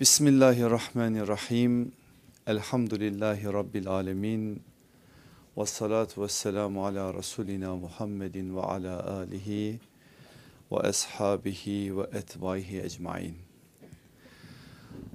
[0.00, 1.92] Bismillahirrahmanirrahim.
[2.46, 4.62] Elhamdülillahi Rabbil alemin.
[5.58, 9.80] Ve salatu ve selamu ala Resulina Muhammedin ve ala alihi
[10.72, 13.34] ve ashabihi ve etbaihi ecmain.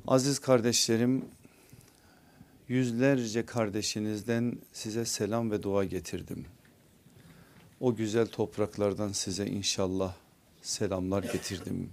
[0.07, 1.25] Aziz kardeşlerim,
[2.67, 6.45] yüzlerce kardeşinizden size selam ve dua getirdim.
[7.79, 10.13] O güzel topraklardan size inşallah
[10.61, 11.89] selamlar getirdim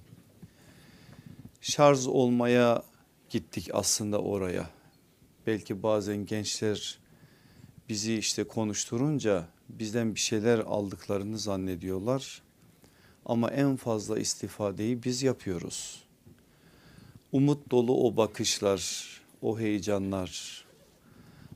[1.61, 2.83] şarj olmaya
[3.31, 4.71] gittik aslında oraya.
[5.47, 6.99] Belki bazen gençler
[7.89, 12.43] bizi işte konuşturunca bizden bir şeyler aldıklarını zannediyorlar.
[13.27, 16.05] Ama en fazla istifadeyi biz yapıyoruz.
[17.33, 19.09] Umut dolu o bakışlar,
[19.43, 20.65] o heyecanlar,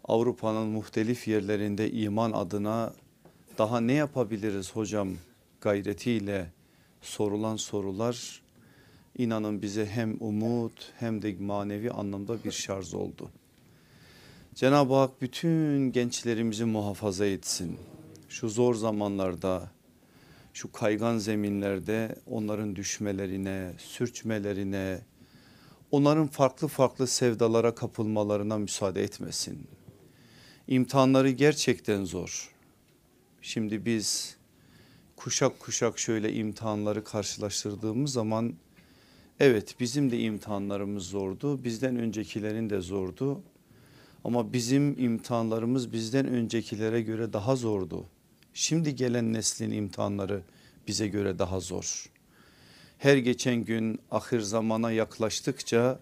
[0.04, 2.92] Avrupa'nın muhtelif yerlerinde iman adına
[3.58, 5.08] daha ne yapabiliriz hocam
[5.60, 6.50] gayretiyle
[7.00, 8.41] sorulan sorular
[9.18, 13.30] inanın bize hem umut hem de manevi anlamda bir şarj oldu.
[14.54, 17.78] Cenab-ı Hak bütün gençlerimizi muhafaza etsin.
[18.28, 19.70] Şu zor zamanlarda,
[20.52, 25.00] şu kaygan zeminlerde onların düşmelerine, sürçmelerine,
[25.90, 29.66] onların farklı farklı sevdalara kapılmalarına müsaade etmesin.
[30.68, 32.54] İmtihanları gerçekten zor.
[33.42, 34.36] Şimdi biz
[35.16, 38.54] kuşak kuşak şöyle imtihanları karşılaştırdığımız zaman
[39.42, 41.64] Evet bizim de imtihanlarımız zordu.
[41.64, 43.42] Bizden öncekilerin de zordu.
[44.24, 48.06] Ama bizim imtihanlarımız bizden öncekilere göre daha zordu.
[48.54, 50.42] Şimdi gelen neslin imtihanları
[50.88, 52.06] bize göre daha zor.
[52.98, 56.00] Her geçen gün ahir zamana yaklaştıkça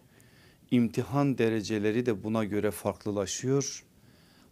[0.70, 3.84] imtihan dereceleri de buna göre farklılaşıyor.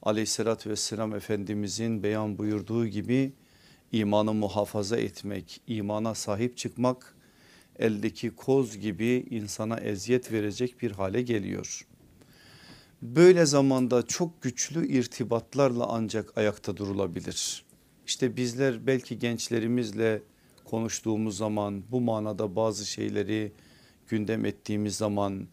[0.02, 3.32] Aleyhissalatü vesselam Efendimizin beyan buyurduğu gibi
[3.92, 7.17] imanı muhafaza etmek, imana sahip çıkmak
[7.78, 11.86] eldeki koz gibi insana eziyet verecek bir hale geliyor.
[13.02, 17.64] Böyle zamanda çok güçlü irtibatlarla ancak ayakta durulabilir.
[18.06, 20.22] İşte bizler belki gençlerimizle
[20.64, 23.52] konuştuğumuz zaman bu manada bazı şeyleri
[24.08, 25.48] gündem ettiğimiz zaman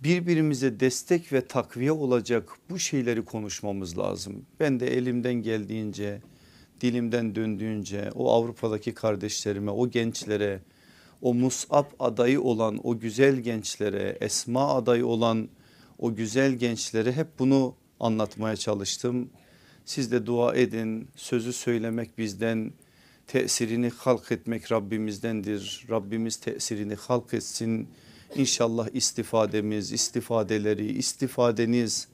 [0.00, 4.46] birbirimize destek ve takviye olacak bu şeyleri konuşmamız lazım.
[4.60, 6.20] Ben de elimden geldiğince
[6.80, 10.60] dilimden döndüğünce o Avrupa'daki kardeşlerime o gençlere
[11.22, 15.48] o Mus'ab adayı olan o güzel gençlere Esma adayı olan
[15.98, 19.30] o güzel gençlere hep bunu anlatmaya çalıştım.
[19.84, 22.72] Siz de dua edin sözü söylemek bizden
[23.26, 25.86] tesirini halk etmek Rabbimizdendir.
[25.90, 27.88] Rabbimiz tesirini halk etsin.
[28.36, 32.08] İnşallah istifademiz, istifadeleri, istifadeniz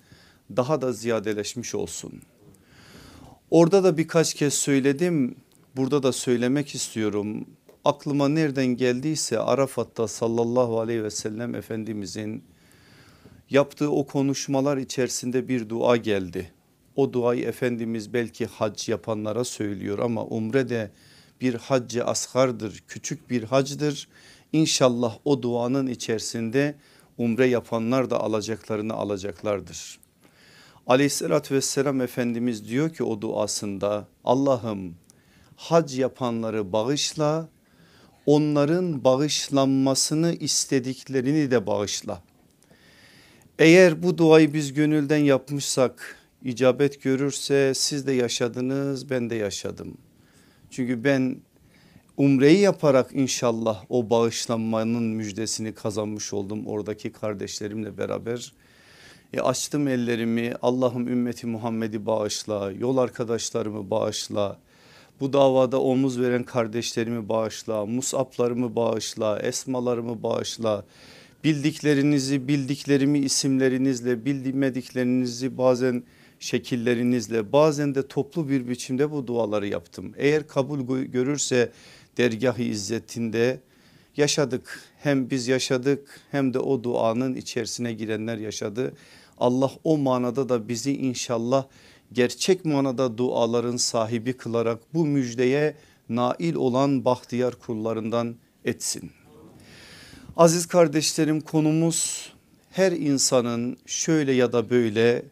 [0.56, 2.12] daha da ziyadeleşmiş olsun.
[3.50, 5.36] Orada da birkaç kez söyledim.
[5.76, 7.46] Burada da söylemek istiyorum
[7.86, 12.44] aklıma nereden geldiyse Arafat'ta sallallahu aleyhi ve sellem Efendimizin
[13.50, 16.52] yaptığı o konuşmalar içerisinde bir dua geldi.
[16.96, 20.90] O duayı Efendimiz belki hac yapanlara söylüyor ama umre de
[21.40, 24.08] bir haccı asgardır küçük bir hacdır.
[24.52, 26.74] İnşallah o duanın içerisinde
[27.18, 29.98] umre yapanlar da alacaklarını alacaklardır.
[30.86, 34.94] Aleyhissalatü vesselam Efendimiz diyor ki o duasında Allah'ım
[35.56, 37.48] hac yapanları bağışla
[38.26, 42.22] onların bağışlanmasını istediklerini de bağışla.
[43.58, 49.98] Eğer bu duayı biz gönülden yapmışsak icabet görürse siz de yaşadınız ben de yaşadım.
[50.70, 51.36] Çünkü ben
[52.16, 58.52] umreyi yaparak inşallah o bağışlanmanın müjdesini kazanmış oldum oradaki kardeşlerimle beraber.
[59.32, 64.58] E açtım ellerimi Allah'ım ümmeti Muhammed'i bağışla yol arkadaşlarımı bağışla
[65.20, 70.84] bu davada omuz veren kardeşlerimi bağışla, musaplarımı bağışla, esmalarımı bağışla.
[71.44, 76.02] Bildiklerinizi bildiklerimi isimlerinizle bilmediklerinizi bazen
[76.40, 80.12] şekillerinizle bazen de toplu bir biçimde bu duaları yaptım.
[80.16, 81.72] Eğer kabul görürse
[82.18, 83.60] dergah-ı izzetinde
[84.16, 84.80] yaşadık.
[84.98, 88.92] Hem biz yaşadık hem de o duanın içerisine girenler yaşadı.
[89.38, 91.66] Allah o manada da bizi inşallah
[92.12, 95.76] gerçek manada duaların sahibi kılarak bu müjdeye
[96.08, 99.10] nail olan bahtiyar kullarından etsin.
[100.36, 102.32] Aziz kardeşlerim konumuz
[102.70, 105.22] her insanın şöyle ya da böyle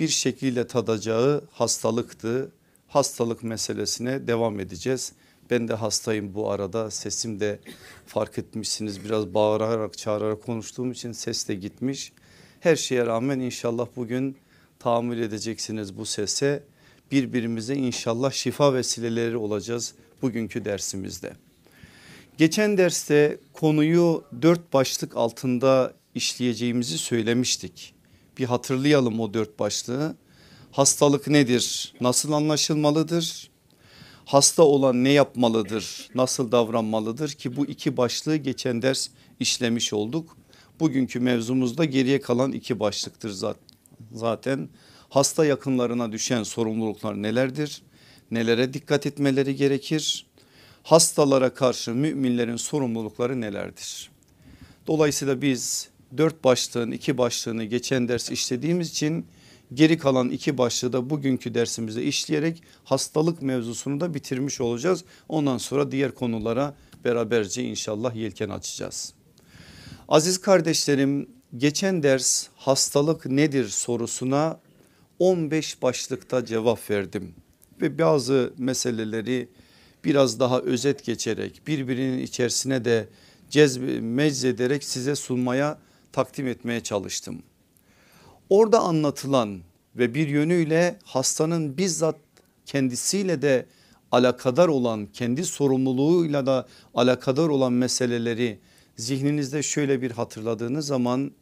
[0.00, 2.52] bir şekilde tadacağı hastalıktı.
[2.88, 5.12] Hastalık meselesine devam edeceğiz.
[5.50, 7.58] Ben de hastayım bu arada sesim de
[8.06, 12.12] fark etmişsiniz biraz bağırarak çağırarak konuştuğum için ses de gitmiş.
[12.60, 14.36] Her şeye rağmen inşallah bugün
[14.84, 16.62] tahammül edeceksiniz bu sese.
[17.12, 21.32] Birbirimize inşallah şifa vesileleri olacağız bugünkü dersimizde.
[22.38, 27.94] Geçen derste konuyu dört başlık altında işleyeceğimizi söylemiştik.
[28.38, 30.16] Bir hatırlayalım o dört başlığı.
[30.72, 31.94] Hastalık nedir?
[32.00, 33.50] Nasıl anlaşılmalıdır?
[34.24, 36.08] Hasta olan ne yapmalıdır?
[36.14, 39.08] Nasıl davranmalıdır ki bu iki başlığı geçen ders
[39.40, 40.36] işlemiş olduk.
[40.80, 43.30] Bugünkü mevzumuzda geriye kalan iki başlıktır
[44.12, 44.68] zaten.
[45.08, 47.82] Hasta yakınlarına düşen sorumluluklar nelerdir?
[48.30, 50.26] Nelere dikkat etmeleri gerekir?
[50.82, 54.10] Hastalara karşı müminlerin sorumlulukları nelerdir?
[54.86, 59.26] Dolayısıyla biz dört başlığın iki başlığını geçen ders işlediğimiz için
[59.74, 65.04] geri kalan iki başlığı da bugünkü dersimizde işleyerek hastalık mevzusunu da bitirmiş olacağız.
[65.28, 66.74] Ondan sonra diğer konulara
[67.04, 69.14] beraberce inşallah yelken açacağız.
[70.08, 74.60] Aziz kardeşlerim geçen ders hastalık nedir sorusuna
[75.18, 77.34] 15 başlıkta cevap verdim
[77.80, 79.48] ve bazı meseleleri
[80.04, 83.08] biraz daha özet geçerek birbirinin içerisine de
[83.50, 85.78] cezbe, meczederek size sunmaya
[86.12, 87.42] takdim etmeye çalıştım.
[88.50, 89.60] Orada anlatılan
[89.96, 92.16] ve bir yönüyle hastanın bizzat
[92.66, 93.66] kendisiyle de
[94.12, 98.58] alakadar olan kendi sorumluluğuyla da alakadar olan meseleleri
[98.96, 101.32] zihninizde şöyle bir hatırladığınız zaman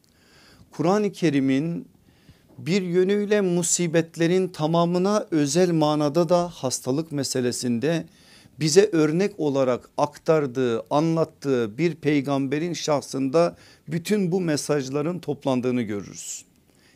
[0.72, 1.88] Kur'an-ı Kerim'in
[2.58, 8.06] bir yönüyle musibetlerin tamamına özel manada da hastalık meselesinde
[8.60, 13.56] bize örnek olarak aktardığı anlattığı bir peygamberin şahsında
[13.88, 16.44] bütün bu mesajların toplandığını görürüz.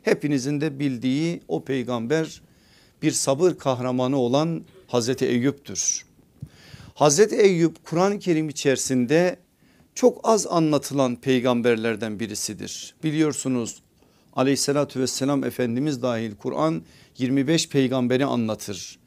[0.02, 2.42] Hepinizin de bildiği o peygamber
[3.02, 6.04] bir sabır kahramanı olan Hazreti Eyüp'tür.
[6.94, 9.36] Hazreti Eyüp Kur'an-ı Kerim içerisinde
[9.96, 12.94] çok az anlatılan peygamberlerden birisidir.
[13.02, 13.82] Biliyorsunuz
[14.36, 16.82] aleyhissalatü vesselam Efendimiz dahil Kur'an
[17.18, 18.98] 25 peygamberi anlatır.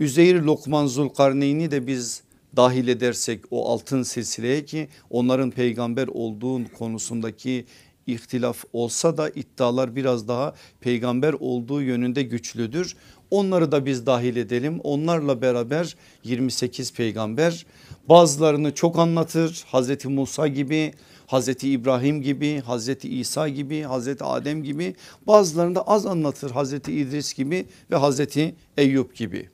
[0.00, 2.22] Üzeyir Lokman Zulkarneyn'i de biz
[2.56, 7.66] dahil edersek o altın silsileye ki onların peygamber olduğu konusundaki
[8.06, 12.96] ihtilaf olsa da iddialar biraz daha peygamber olduğu yönünde güçlüdür.
[13.30, 14.80] Onları da biz dahil edelim.
[14.80, 17.66] Onlarla beraber 28 peygamber
[18.08, 19.64] bazılarını çok anlatır.
[19.66, 20.92] Hazreti Musa gibi,
[21.26, 24.94] Hazreti İbrahim gibi, Hazreti İsa gibi, Hazreti Adem gibi
[25.26, 26.50] bazılarını da az anlatır.
[26.50, 29.48] Hazreti İdris gibi ve Hazreti Eyüp gibi.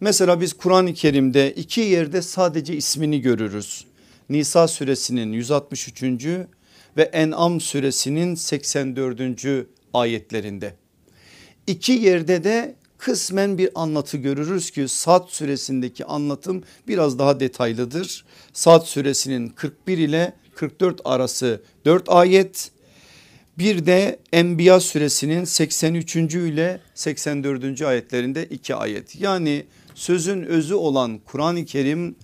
[0.00, 3.84] Mesela biz Kur'an-ı Kerim'de iki yerde sadece ismini görürüz.
[4.28, 6.02] Nisa suresinin 163.
[6.96, 9.30] ve En'am suresinin 84.
[9.94, 10.74] ayetlerinde.
[11.66, 18.24] İki yerde de kısmen bir anlatı görürüz ki Sad suresindeki anlatım biraz daha detaylıdır.
[18.52, 22.70] Sad suresinin 41 ile 44 arası 4 ayet
[23.58, 26.16] bir de Enbiya suresinin 83.
[26.16, 27.82] ile 84.
[27.82, 29.20] ayetlerinde 2 ayet.
[29.20, 32.16] Yani sözün özü olan Kur'an-ı Kerim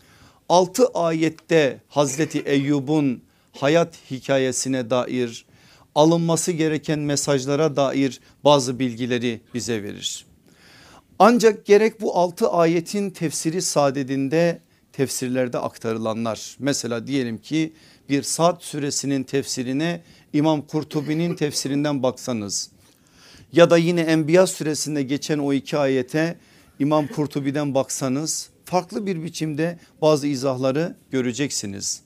[0.48, 3.22] 6 ayette Hazreti Eyyub'un
[3.52, 5.44] hayat hikayesine dair
[5.94, 10.24] alınması gereken mesajlara dair bazı bilgileri bize verir.
[11.18, 14.60] Ancak gerek bu 6 ayetin tefsiri sadedinde
[14.92, 17.72] tefsirlerde aktarılanlar mesela diyelim ki
[18.08, 20.02] bir Sad suresinin tefsirine
[20.32, 22.70] İmam Kurtubi'nin tefsirinden baksanız
[23.52, 26.38] ya da yine Enbiya suresinde geçen o iki ayete
[26.78, 32.02] İmam Kurtubi'den baksanız farklı bir biçimde bazı izahları göreceksiniz.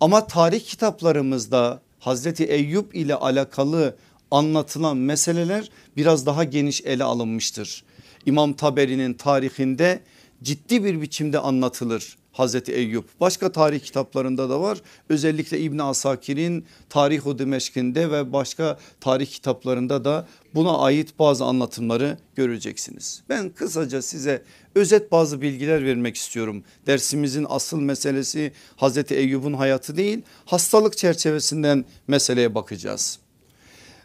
[0.00, 3.96] Ama tarih kitaplarımızda Hazreti Eyüp ile alakalı
[4.30, 7.84] anlatılan meseleler biraz daha geniş ele alınmıştır.
[8.26, 10.00] İmam Taberi'nin tarihinde
[10.42, 12.16] ciddi bir biçimde anlatılır.
[12.32, 19.26] Hazreti Eyüp başka tarih kitaplarında da var özellikle İbn Asakir'in Tarih-i Dimeşk'inde ve başka tarih
[19.26, 23.22] kitaplarında da buna ait bazı anlatımları göreceksiniz.
[23.28, 24.42] Ben kısaca size
[24.74, 26.64] özet bazı bilgiler vermek istiyorum.
[26.86, 33.18] Dersimizin asıl meselesi Hazreti Eyüp'ün hayatı değil hastalık çerçevesinden meseleye bakacağız.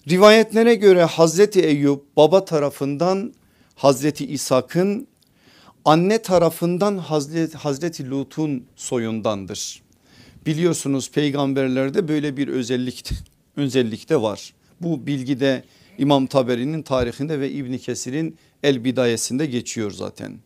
[0.10, 3.34] Rivayetlere göre Hazreti Eyüp baba tarafından
[3.76, 5.08] Hazreti İshak'ın
[5.86, 9.82] anne tarafından Hazreti, Hazreti Lut'un soyundandır.
[10.46, 13.10] Biliyorsunuz peygamberlerde böyle bir özellik,
[13.58, 14.54] özellik de var.
[14.82, 15.64] Bu bilgi de
[15.98, 20.40] İmam Taberi'nin tarihinde ve İbni Kesir'in El Bidayesinde geçiyor zaten.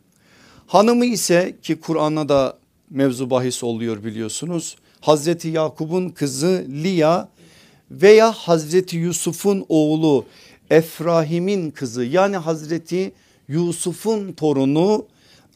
[0.68, 2.58] Hanımı ise ki Kur'an'a da
[2.90, 4.76] mevzu bahis oluyor biliyorsunuz.
[5.02, 7.30] Hazreti Yakup'un kızı Liya
[7.92, 10.26] veya Hazreti Yusuf'un oğlu
[10.70, 13.12] Efrahim'in kızı yani Hazreti
[13.48, 15.08] Yusuf'un torunu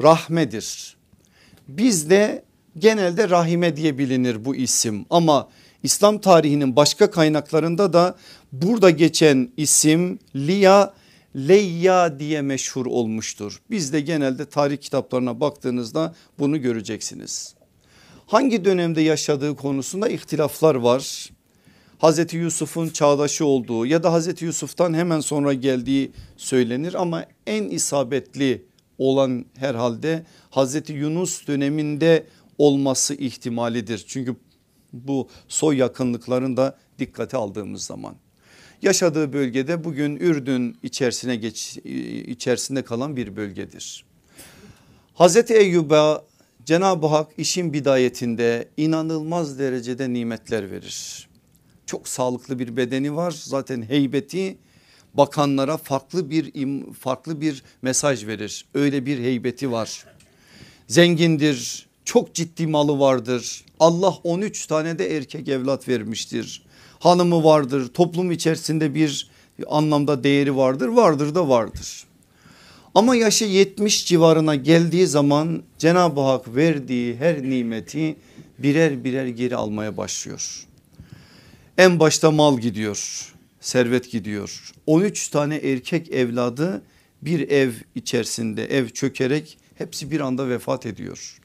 [0.04, 0.98] Rahmedir.
[1.68, 2.44] Bizde
[2.78, 5.50] genelde Rahime diye bilinir bu isim ama
[5.84, 8.16] İslam tarihinin başka kaynaklarında da
[8.52, 10.94] burada geçen isim Liya
[11.36, 13.62] Leyya diye meşhur olmuştur.
[13.70, 17.56] Bizde genelde tarih kitaplarına baktığınızda bunu göreceksiniz.
[18.28, 21.30] Hangi dönemde yaşadığı konusunda ihtilaflar var.
[22.04, 28.66] Hazreti Yusuf'un çağdaşı olduğu ya da Hazreti Yusuf'tan hemen sonra geldiği söylenir ama en isabetli
[28.98, 34.06] olan herhalde Hazreti Yunus döneminde olması ihtimalidir.
[34.08, 34.36] Çünkü
[34.94, 38.16] bu soy yakınlıklarını da dikkate aldığımız zaman.
[38.82, 41.78] Yaşadığı bölgede bugün Ürdün içerisine geç,
[42.28, 44.06] içerisinde kalan bir bölgedir.
[45.14, 46.26] Hazreti Eyyub'a
[46.66, 51.28] Cenab-ı Hak işin bidayetinde inanılmaz derecede nimetler verir.
[51.94, 54.58] Çok sağlıklı bir bedeni var zaten heybeti
[55.14, 56.52] bakanlara farklı bir
[56.94, 58.66] farklı bir mesaj verir.
[58.74, 60.06] Öyle bir heybeti var.
[60.88, 63.66] Zengindir, çok ciddi malı vardır.
[63.80, 66.64] Allah 13 tane de erkek evlat vermiştir.
[67.00, 69.28] Hanımı vardır, toplum içerisinde bir
[69.68, 72.04] anlamda değeri vardır, vardır da vardır.
[72.96, 78.16] Ama yaşı 70 civarına geldiği zaman Cenab-ı Hak verdiği her nimeti
[78.60, 80.68] birer birer geri almaya başlıyor.
[81.78, 84.72] En başta mal gidiyor, servet gidiyor.
[84.86, 86.82] 13 tane erkek evladı
[87.22, 91.40] bir ev içerisinde ev çökerek hepsi bir anda vefat ediyor.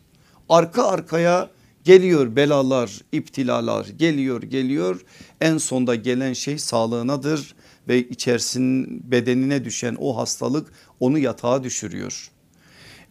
[0.49, 1.51] Arka arkaya
[1.85, 5.01] geliyor belalar, iptilalar geliyor geliyor.
[5.41, 7.55] En sonda gelen şey sağlığınadır
[7.89, 12.31] ve içerisinin bedenine düşen o hastalık onu yatağa düşürüyor.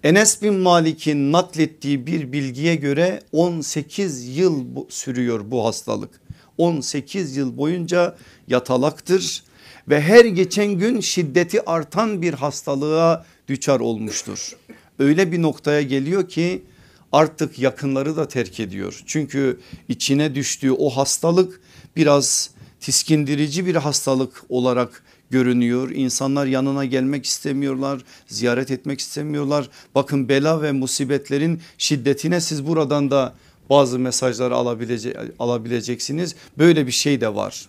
[0.03, 6.26] Enes bin Malik'in naklettiği bir bilgiye göre 18 yıl sürüyor bu hastalık.
[6.57, 8.15] 18 yıl boyunca
[8.47, 9.43] yatalaktır
[9.89, 14.57] ve her geçen gün şiddeti artan bir hastalığa düçar olmuştur.
[14.99, 16.63] Öyle bir noktaya geliyor ki
[17.11, 19.01] artık yakınları da terk ediyor.
[19.05, 19.59] Çünkü
[19.89, 21.61] içine düştüğü o hastalık
[21.95, 22.49] biraz
[22.79, 25.89] tiskindirici bir hastalık olarak görünüyor.
[25.89, 29.69] İnsanlar yanına gelmek istemiyorlar, ziyaret etmek istemiyorlar.
[29.95, 33.33] Bakın bela ve musibetlerin şiddetine siz buradan da
[33.69, 36.35] bazı mesajları alabilece alabileceksiniz.
[36.57, 37.67] Böyle bir şey de var.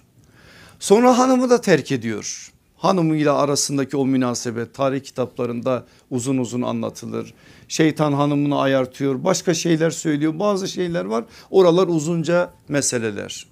[0.80, 2.52] Sonra hanımı da terk ediyor.
[2.76, 7.34] Hanımıyla arasındaki o münasebet tarih kitaplarında uzun uzun anlatılır.
[7.68, 13.46] Şeytan hanımını ayartıyor başka şeyler söylüyor bazı şeyler var oralar uzunca meseleler.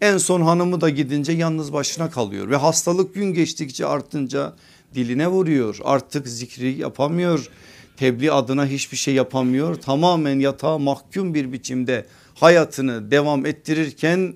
[0.00, 4.52] En son hanımı da gidince yalnız başına kalıyor ve hastalık gün geçtikçe artınca
[4.94, 7.50] diline vuruyor artık zikri yapamıyor
[7.98, 14.34] tebliğ adına hiçbir şey yapamıyor tamamen yatağa mahkum bir biçimde hayatını devam ettirirken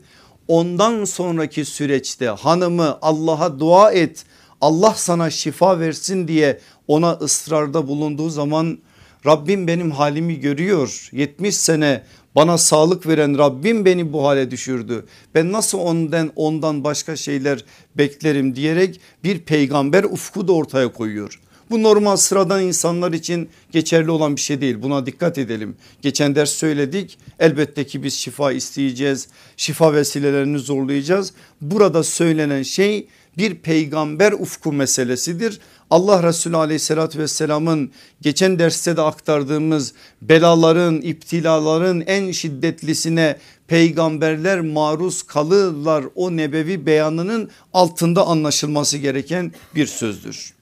[0.49, 4.25] ondan sonraki süreçte hanımı Allah'a dua et
[4.61, 8.78] Allah sana şifa versin diye ona ısrarda bulunduğu zaman
[9.26, 12.02] Rabbim benim halimi görüyor 70 sene
[12.35, 15.07] bana sağlık veren Rabbim beni bu hale düşürdü.
[15.35, 17.64] Ben nasıl ondan ondan başka şeyler
[17.95, 21.40] beklerim diyerek bir peygamber ufku da ortaya koyuyor.
[21.73, 25.76] Bu normal sıradan insanlar için geçerli olan bir şey değil buna dikkat edelim.
[26.02, 31.33] Geçen ders söyledik elbette ki biz şifa isteyeceğiz şifa vesilelerini zorlayacağız.
[31.61, 33.07] Burada söylenen şey
[33.38, 35.61] bir peygamber ufku meselesidir.
[35.91, 43.37] Allah Resulü aleyhissalatü vesselamın geçen derste de aktardığımız belaların iptilaların en şiddetlisine
[43.67, 50.55] peygamberler maruz kalırlar o nebevi beyanının altında anlaşılması gereken bir sözdür.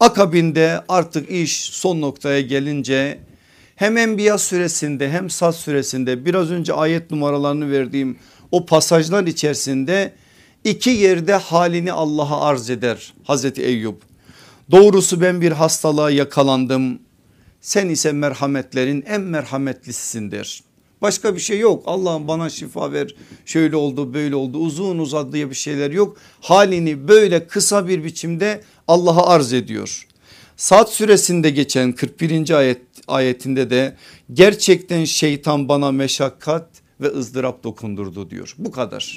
[0.00, 3.18] Akabinde artık iş son noktaya gelince
[3.76, 8.18] hem Enbiya süresinde hem Sad süresinde biraz önce ayet numaralarını verdiğim
[8.50, 10.12] o pasajlar içerisinde
[10.64, 13.96] iki yerde halini Allah'a arz eder Hazreti Eyüp.
[14.70, 16.98] Doğrusu ben bir hastalığa yakalandım
[17.60, 20.32] sen ise merhametlerin en merhametlisisin.
[21.02, 23.14] Başka bir şey yok Allah'ım bana şifa ver
[23.46, 26.16] şöyle oldu böyle oldu uzun uzadı diye bir şeyler yok.
[26.40, 28.60] Halini böyle kısa bir biçimde
[28.90, 30.06] Allah'a arz ediyor.
[30.56, 32.50] Saat süresinde geçen 41.
[32.50, 33.96] ayet ayetinde de
[34.32, 36.66] gerçekten şeytan bana meşakkat
[37.00, 38.54] ve ızdırap dokundurdu diyor.
[38.58, 39.14] Bu kadar.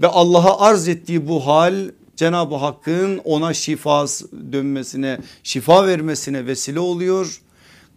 [0.00, 4.06] Ve Allah'a arz ettiği bu hal Cenab-ı Hakk'ın ona şifa
[4.52, 7.40] dönmesine şifa vermesine vesile oluyor.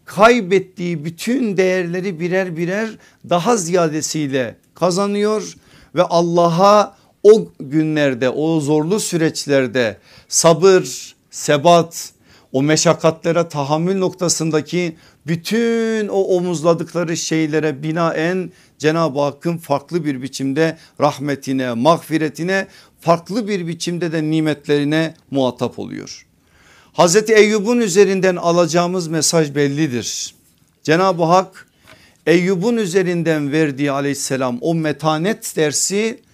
[0.06, 2.90] Kaybettiği bütün değerleri birer birer
[3.30, 5.56] daha ziyadesiyle kazanıyor
[5.96, 12.12] ve Allah'a o günlerde o zorlu süreçlerde sabır, sebat,
[12.52, 14.96] o meşakkatlere tahammül noktasındaki
[15.28, 22.68] bütün o omuzladıkları şeylere binaen Cenab-ı Hakk'ın farklı bir biçimde rahmetine, mağfiretine,
[23.00, 26.26] farklı bir biçimde de nimetlerine muhatap oluyor.
[26.94, 30.36] Hazreti Eyyub'un üzerinden alacağımız mesaj bellidir.
[30.84, 31.68] Cenab-ı Hak
[32.26, 36.25] Eyyub'un üzerinden verdiği aleyhisselam o metanet dersi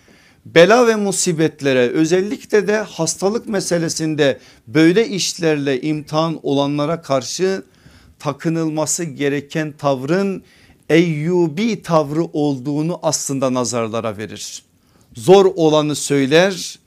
[0.45, 7.63] bela ve musibetlere özellikle de hastalık meselesinde böyle işlerle imtihan olanlara karşı
[8.19, 10.43] takınılması gereken tavrın
[10.89, 14.63] Eyyubi tavrı olduğunu aslında nazarlara verir.
[15.15, 16.79] zor olanı söyler,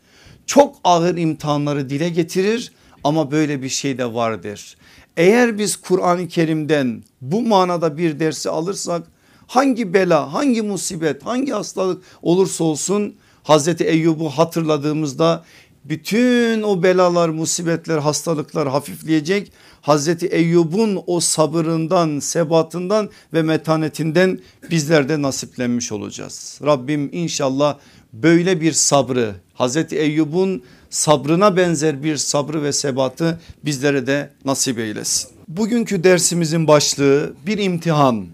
[0.47, 2.73] çok ağır imtihanları dile getirir
[3.05, 4.77] ama böyle bir şey de vardır.
[5.17, 9.07] Eğer biz Kur'an-ı Kerim'den bu manada bir dersi alırsak
[9.47, 15.45] hangi bela, hangi musibet, hangi hastalık olursa olsun Hazreti Eyyub'u hatırladığımızda
[15.85, 19.53] bütün o belalar, musibetler, hastalıklar hafifleyecek.
[19.81, 26.61] Hazreti Eyyub'un o sabırından, sebatından ve metanetinden bizler de nasiplenmiş olacağız.
[26.65, 27.79] Rabbim inşallah
[28.13, 35.31] böyle bir sabrı Hazreti Eyyub'un sabrına benzer bir sabrı ve sebatı bizlere de nasip eylesin.
[35.49, 38.27] Bugünkü dersimizin başlığı bir imtihan,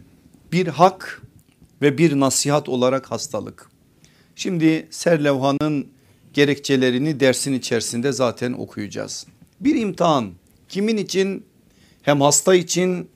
[0.52, 1.22] bir hak
[1.82, 3.69] ve bir nasihat olarak hastalık.
[4.40, 5.88] Şimdi serlevhanın
[6.32, 9.26] gerekçelerini dersin içerisinde zaten okuyacağız.
[9.60, 10.30] Bir imtihan
[10.68, 11.44] kimin için?
[12.02, 13.10] Hem hasta için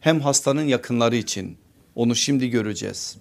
[0.00, 1.56] hem hastanın yakınları için.
[1.94, 3.16] Onu şimdi göreceğiz.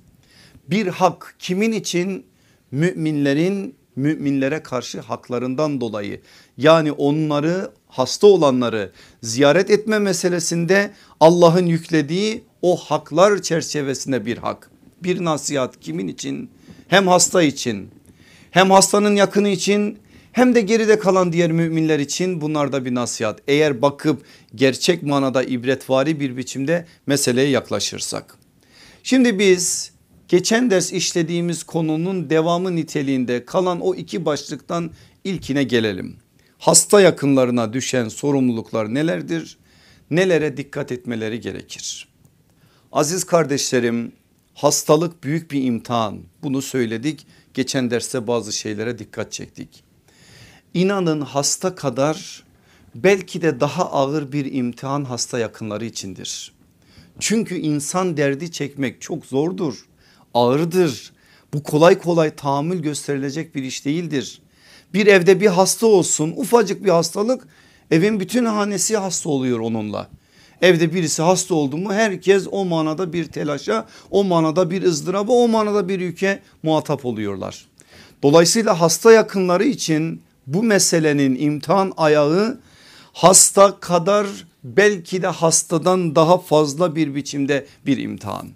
[0.70, 2.26] Bir hak kimin için?
[2.72, 6.22] Müminlerin müminlere karşı haklarından dolayı
[6.58, 8.92] yani onları hasta olanları
[9.22, 14.72] ziyaret etme meselesinde Allah'ın yüklediği o haklar çerçevesinde bir hak.
[15.04, 16.50] Bir nasihat kimin için?
[16.94, 17.90] Hem hasta için
[18.52, 20.00] hem hastanın yakını için
[20.32, 23.40] hem de geride kalan diğer müminler için bunlar da bir nasihat.
[23.48, 28.38] Eğer bakıp gerçek manada ibretvari bir biçimde meseleye yaklaşırsak.
[29.04, 29.92] Şimdi biz
[30.28, 34.92] geçen ders işlediğimiz konunun devamı niteliğinde kalan o iki başlıktan
[35.24, 36.16] ilkine gelelim.
[36.58, 39.58] Hasta yakınlarına düşen sorumluluklar nelerdir?
[40.12, 42.08] Nelere dikkat etmeleri gerekir?
[42.92, 44.12] Aziz kardeşlerim
[44.54, 49.84] hastalık büyük bir imtihan bunu söyledik Geçen derste bazı şeylere dikkat çektik.
[50.74, 52.44] İnanın hasta kadar
[52.96, 56.54] belki de daha ağır bir imtihan hasta yakınları içindir.
[57.20, 59.86] Çünkü insan derdi çekmek çok zordur,
[60.34, 61.14] ağırdır.
[61.54, 64.42] Bu kolay kolay tahammül gösterilecek bir iş değildir.
[64.94, 67.48] Bir evde bir hasta olsun ufacık bir hastalık
[67.92, 70.10] evin bütün hanesi hasta oluyor onunla.
[70.62, 75.48] Evde birisi hasta oldu mu herkes o manada bir telaşa, o manada bir ızdıraba, o
[75.48, 77.66] manada bir yüke muhatap oluyorlar.
[78.24, 82.60] Dolayısıyla hasta yakınları için bu meselenin imtihan ayağı
[83.13, 84.28] hasta kadar
[84.63, 88.50] belki de hastadan daha fazla bir biçimde bir imtihan.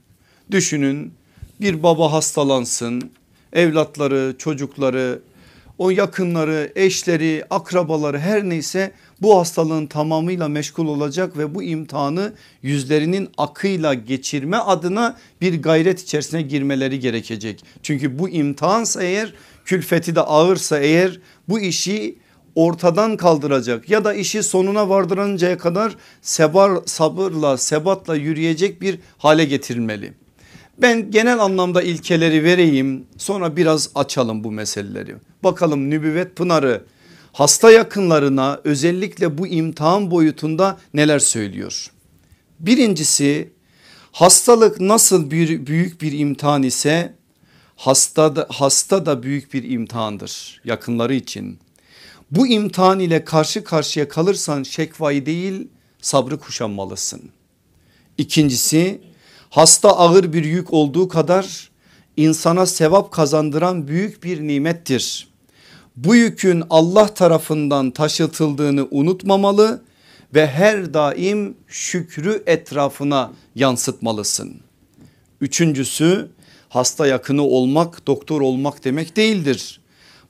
[0.52, 1.14] Düşünün
[1.62, 3.12] bir baba hastalansın
[3.54, 5.20] evlatları çocukları
[5.78, 13.30] o yakınları eşleri akrabaları her neyse bu hastalığın tamamıyla meşgul olacak ve bu imtihanı yüzlerinin
[13.38, 17.64] akıyla geçirme adına bir gayret içerisine girmeleri gerekecek.
[17.84, 19.34] Çünkü bu imtihansa eğer
[19.66, 22.18] külfeti de ağırsa eğer bu işi
[22.56, 30.14] ortadan kaldıracak ya da işi sonuna vardırıncaya kadar sebar, sabırla sebatla yürüyecek bir hale getirilmeli.
[30.78, 35.16] Ben genel anlamda ilkeleri vereyim sonra biraz açalım bu meseleleri.
[35.44, 36.84] Bakalım nübüvvet pınarı
[37.38, 41.92] hasta yakınlarına özellikle bu imtihan boyutunda neler söylüyor?
[42.60, 43.54] Birincisi
[44.12, 47.16] hastalık nasıl bir büyük bir imtihan ise
[47.76, 51.60] hasta da, hasta da büyük bir imtihandır yakınları için.
[52.32, 55.68] Bu imtihan ile karşı karşıya kalırsan şekvayı değil
[56.02, 57.22] sabrı kuşanmalısın.
[58.18, 59.02] İkincisi
[59.50, 61.70] hasta ağır bir yük olduğu kadar
[62.18, 65.27] insana sevap kazandıran büyük bir nimettir
[65.98, 69.84] bu yükün Allah tarafından taşıtıldığını unutmamalı
[70.34, 74.56] ve her daim şükrü etrafına yansıtmalısın.
[75.42, 76.30] Üçüncüsü
[76.70, 79.80] hasta yakını olmak doktor olmak demek değildir.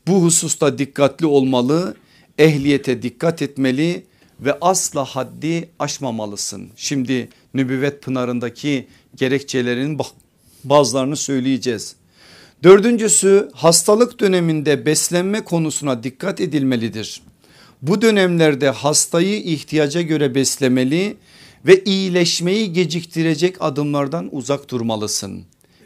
[0.08, 1.96] Bu hususta dikkatli olmalı,
[2.38, 4.06] ehliyete dikkat etmeli
[4.40, 6.70] ve asla haddi aşmamalısın.
[6.76, 10.00] Şimdi nübüvvet pınarındaki gerekçelerin
[10.64, 11.96] bazılarını söyleyeceğiz.
[12.64, 17.22] Dördüncüsü hastalık döneminde beslenme konusuna dikkat edilmelidir.
[17.82, 21.18] Bu dönemlerde hastayı ihtiyaca göre beslemeli
[21.66, 25.44] ve iyileşmeyi geciktirecek adımlardan uzak durmalısın.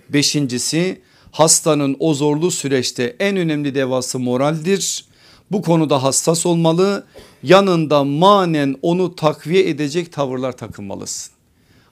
[0.10, 5.06] Beşincisi hastanın o zorlu süreçte en önemli devası moraldir.
[5.52, 7.06] Bu konuda hassas olmalı
[7.44, 11.34] yanında manen onu takviye edecek tavırlar takınmalısın.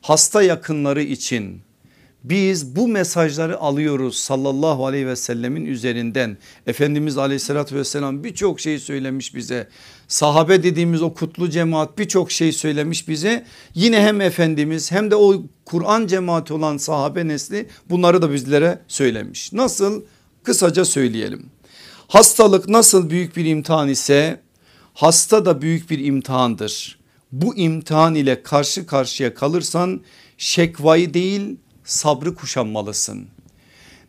[0.02, 1.62] Hasta yakınları için
[2.24, 6.38] biz bu mesajları alıyoruz sallallahu aleyhi ve sellemin üzerinden.
[6.68, 9.68] Efendimiz aleyhissalatü vesselam birçok şey söylemiş bize.
[10.08, 13.46] Sahabe dediğimiz o kutlu cemaat birçok şey söylemiş bize.
[13.76, 19.54] Yine hem Efendimiz hem de o Kur'an cemaati olan sahabe nesli bunları da bizlere söylemiş.
[19.54, 20.02] Nasıl?
[20.44, 21.46] Kısaca söyleyelim.
[22.08, 24.42] Hastalık nasıl büyük bir imtihan ise
[24.94, 27.00] hasta da büyük bir imtihandır.
[27.32, 30.02] Bu imtihan ile karşı karşıya kalırsan
[30.38, 31.58] şekvayı değil
[31.90, 33.28] sabrı kuşanmalısın.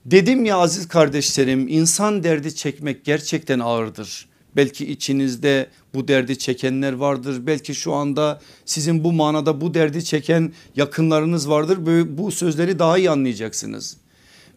[0.06, 4.28] Dedim ya aziz kardeşlerim insan derdi çekmek gerçekten ağırdır.
[4.56, 7.46] Belki içinizde bu derdi çekenler vardır.
[7.46, 11.78] Belki şu anda sizin bu manada bu derdi çeken yakınlarınız vardır.
[12.18, 13.96] Bu sözleri daha iyi anlayacaksınız.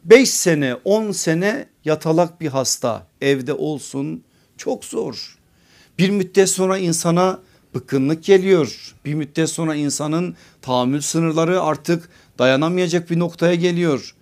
[0.05, 4.23] 5 sene 10 sene yatalak bir hasta evde olsun
[4.57, 5.37] çok zor.
[5.99, 7.39] Bir müddet sonra insana
[7.75, 8.95] bıkkınlık geliyor.
[9.05, 14.15] Bir müddet sonra insanın tahammül sınırları artık dayanamayacak bir noktaya geliyor.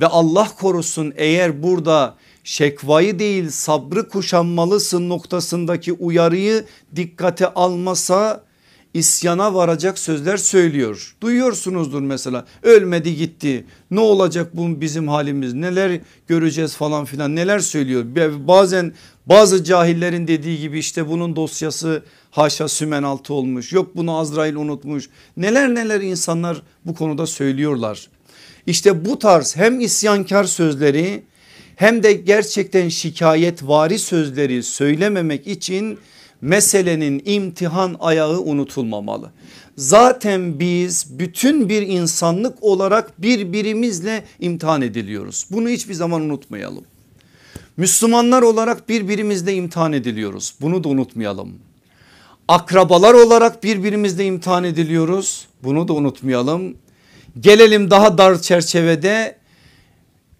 [0.00, 6.64] Ve Allah korusun eğer burada şekvayı değil sabrı kuşanmalısın noktasındaki uyarıyı
[6.96, 8.48] dikkate almasa
[8.94, 11.16] isyana varacak sözler söylüyor.
[11.20, 18.04] Duyuyorsunuzdur mesela ölmedi gitti ne olacak bu bizim halimiz neler göreceğiz falan filan neler söylüyor.
[18.38, 18.92] Bazen
[19.28, 25.08] bazı cahillerin dediği gibi işte bunun dosyası haşa sümen altı olmuş yok bunu Azrail unutmuş
[25.36, 28.08] neler neler insanlar bu konuda söylüyorlar.
[28.66, 31.22] İşte bu tarz hem isyankar sözleri
[31.76, 35.98] hem de gerçekten şikayet vari sözleri söylememek için
[36.40, 39.30] meselenin imtihan ayağı unutulmamalı.
[39.76, 45.46] Zaten biz bütün bir insanlık olarak birbirimizle imtihan ediliyoruz.
[45.50, 46.84] Bunu hiçbir zaman unutmayalım.
[47.78, 50.54] Müslümanlar olarak birbirimizle imtihan ediliyoruz.
[50.60, 51.52] Bunu da unutmayalım.
[52.48, 55.46] Akrabalar olarak birbirimizle imtihan ediliyoruz.
[55.62, 56.76] Bunu da unutmayalım.
[57.40, 59.38] Gelelim daha dar çerçevede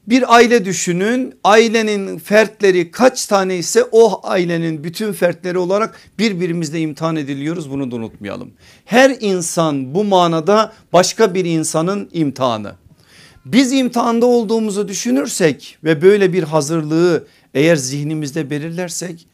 [0.08, 7.16] bir aile düşünün ailenin fertleri kaç tane ise o ailenin bütün fertleri olarak birbirimizle imtihan
[7.16, 8.50] ediliyoruz bunu da unutmayalım.
[8.84, 12.74] Her insan bu manada başka bir insanın imtihanı.
[13.52, 19.26] Biz imtihanda olduğumuzu düşünürsek ve böyle bir hazırlığı eğer zihnimizde belirlersek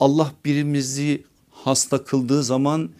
[0.00, 2.90] Allah birimizi hasta kıldığı zaman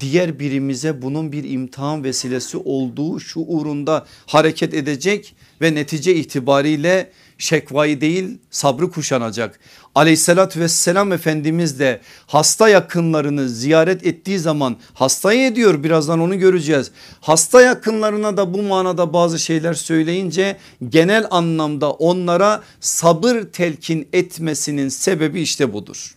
[0.00, 8.38] diğer birimize bunun bir imtihan vesilesi olduğu şuurunda hareket edecek ve netice itibariyle şekvayı değil
[8.50, 9.60] sabrı kuşanacak.
[9.94, 16.90] Aleyhissalatü vesselam Efendimiz de hasta yakınlarını ziyaret ettiği zaman hastayı ediyor birazdan onu göreceğiz.
[17.20, 20.56] Hasta yakınlarına da bu manada bazı şeyler söyleyince
[20.88, 26.14] genel anlamda onlara sabır telkin etmesinin sebebi işte budur.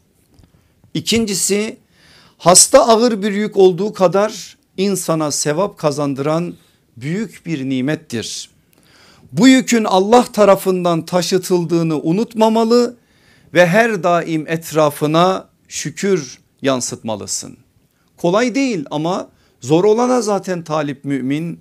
[0.93, 1.77] İkincisi
[2.37, 6.55] hasta ağır bir yük olduğu kadar insana sevap kazandıran
[6.97, 8.49] büyük bir nimettir
[9.31, 12.97] bu yükün Allah tarafından taşıtıldığını unutmamalı
[13.53, 17.57] ve her daim etrafına şükür yansıtmalısın.
[18.17, 19.29] Kolay değil ama
[19.61, 21.59] zor olana zaten talip mümin.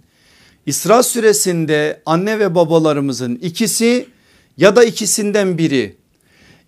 [0.66, 4.08] İsra süresinde anne ve babalarımızın ikisi
[4.56, 5.96] ya da ikisinden biri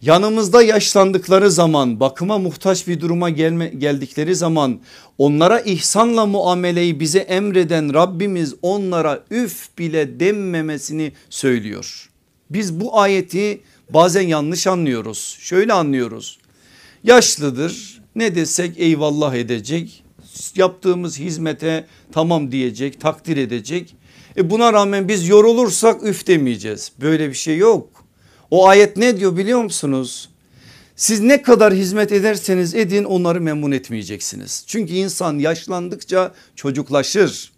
[0.02, 4.80] yanımızda yaşlandıkları zaman bakıma muhtaç bir duruma gelme, geldikleri zaman
[5.18, 12.10] onlara ihsanla muameleyi bize emreden Rabbimiz onlara üf bile denmemesini söylüyor.
[12.50, 15.36] Biz bu ayeti bazen yanlış anlıyoruz.
[15.40, 16.38] Şöyle anlıyoruz.
[17.04, 20.04] Yaşlıdır ne desek eyvallah edecek.
[20.56, 23.96] Yaptığımız hizmete tamam diyecek, takdir edecek.
[24.36, 26.92] E buna rağmen biz yorulursak üf demeyeceğiz.
[27.00, 27.97] Böyle bir şey yok.
[28.50, 30.28] O ayet ne diyor biliyor musunuz?
[30.96, 34.64] Siz ne kadar hizmet ederseniz edin onları memnun etmeyeceksiniz.
[34.66, 37.52] Çünkü insan yaşlandıkça çocuklaşır.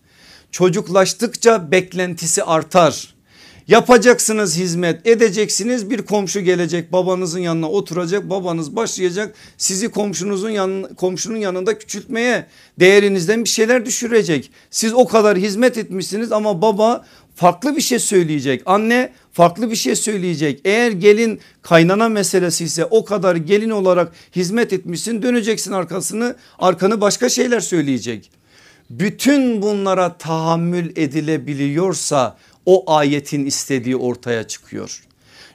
[0.52, 3.14] Çocuklaştıkça beklentisi artar.
[3.68, 11.36] Yapacaksınız hizmet edeceksiniz bir komşu gelecek babanızın yanına oturacak babanız başlayacak sizi komşunuzun yan, komşunun
[11.36, 12.46] yanında küçültmeye
[12.80, 14.50] değerinizden bir şeyler düşürecek.
[14.70, 18.62] Siz o kadar hizmet etmişsiniz ama baba farklı bir şey söyleyecek.
[18.66, 20.60] Anne farklı bir şey söyleyecek.
[20.64, 27.28] Eğer gelin kaynana meselesi ise o kadar gelin olarak hizmet etmişsin döneceksin arkasını arkanı başka
[27.28, 28.30] şeyler söyleyecek.
[28.90, 35.02] Bütün bunlara tahammül edilebiliyorsa o ayetin istediği ortaya çıkıyor.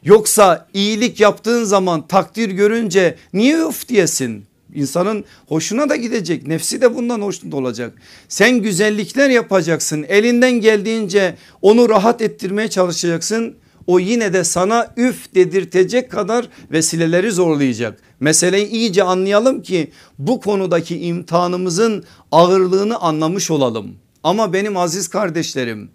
[0.04, 4.46] Yoksa iyilik yaptığın zaman takdir görünce niye öf diyesin?
[4.74, 7.94] İnsanın hoşuna da gidecek nefsi de bundan hoşnut olacak.
[8.30, 13.56] Sen güzellikler yapacaksın elinden geldiğince onu rahat ettirmeye çalışacaksın.
[13.88, 18.00] O yine de sana üf dedirtecek kadar vesileleri zorlayacak.
[18.20, 23.96] Meseleyi iyice anlayalım ki bu konudaki imtihanımızın ağırlığını anlamış olalım.
[24.24, 25.90] Ama benim aziz kardeşlerim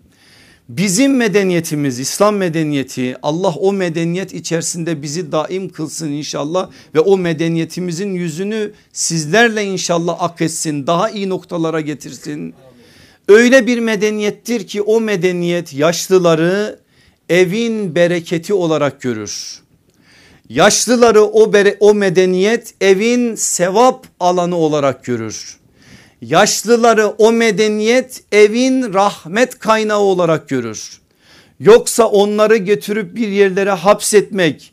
[0.70, 8.14] Bizim medeniyetimiz İslam medeniyeti Allah o medeniyet içerisinde bizi daim kılsın inşallah ve o medeniyetimizin
[8.14, 12.54] yüzünü sizlerle inşallah ak etsin daha iyi noktalara getirsin.
[13.28, 16.78] Öyle bir medeniyettir ki o medeniyet yaşlıları
[17.30, 19.60] evin bereketi olarak görür.
[20.48, 25.60] Yaşlıları o, o medeniyet evin sevap alanı olarak görür
[26.22, 31.00] yaşlıları o medeniyet evin rahmet kaynağı olarak görür.
[31.60, 34.72] Yoksa onları götürüp bir yerlere hapsetmek,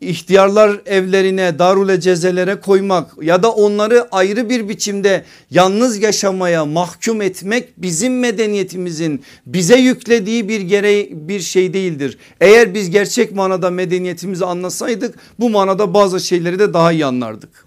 [0.00, 7.68] ihtiyarlar evlerine darule cezelere koymak ya da onları ayrı bir biçimde yalnız yaşamaya mahkum etmek
[7.76, 12.18] bizim medeniyetimizin bize yüklediği bir gereği bir şey değildir.
[12.40, 17.66] Eğer biz gerçek manada medeniyetimizi anlasaydık bu manada bazı şeyleri de daha iyi anlardık.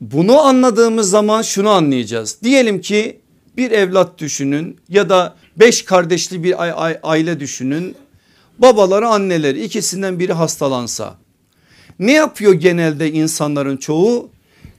[0.00, 2.38] Bunu anladığımız zaman şunu anlayacağız.
[2.42, 3.20] Diyelim ki
[3.56, 6.54] bir evlat düşünün ya da beş kardeşli bir
[7.02, 7.96] aile düşünün.
[8.58, 11.23] Babaları anneleri ikisinden biri hastalansa
[11.98, 14.30] ne yapıyor genelde insanların çoğu?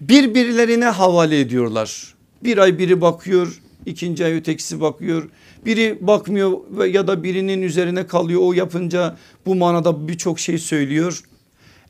[0.01, 2.13] Birbirlerine havale ediyorlar.
[2.43, 5.30] Bir ay biri bakıyor ikinci ay ötekisi bakıyor.
[5.65, 11.23] Biri bakmıyor ya da birinin üzerine kalıyor o yapınca bu manada birçok şey söylüyor.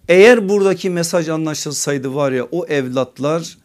[0.10, 3.58] Eğer buradaki mesaj anlaşılsaydı var ya o evlatlar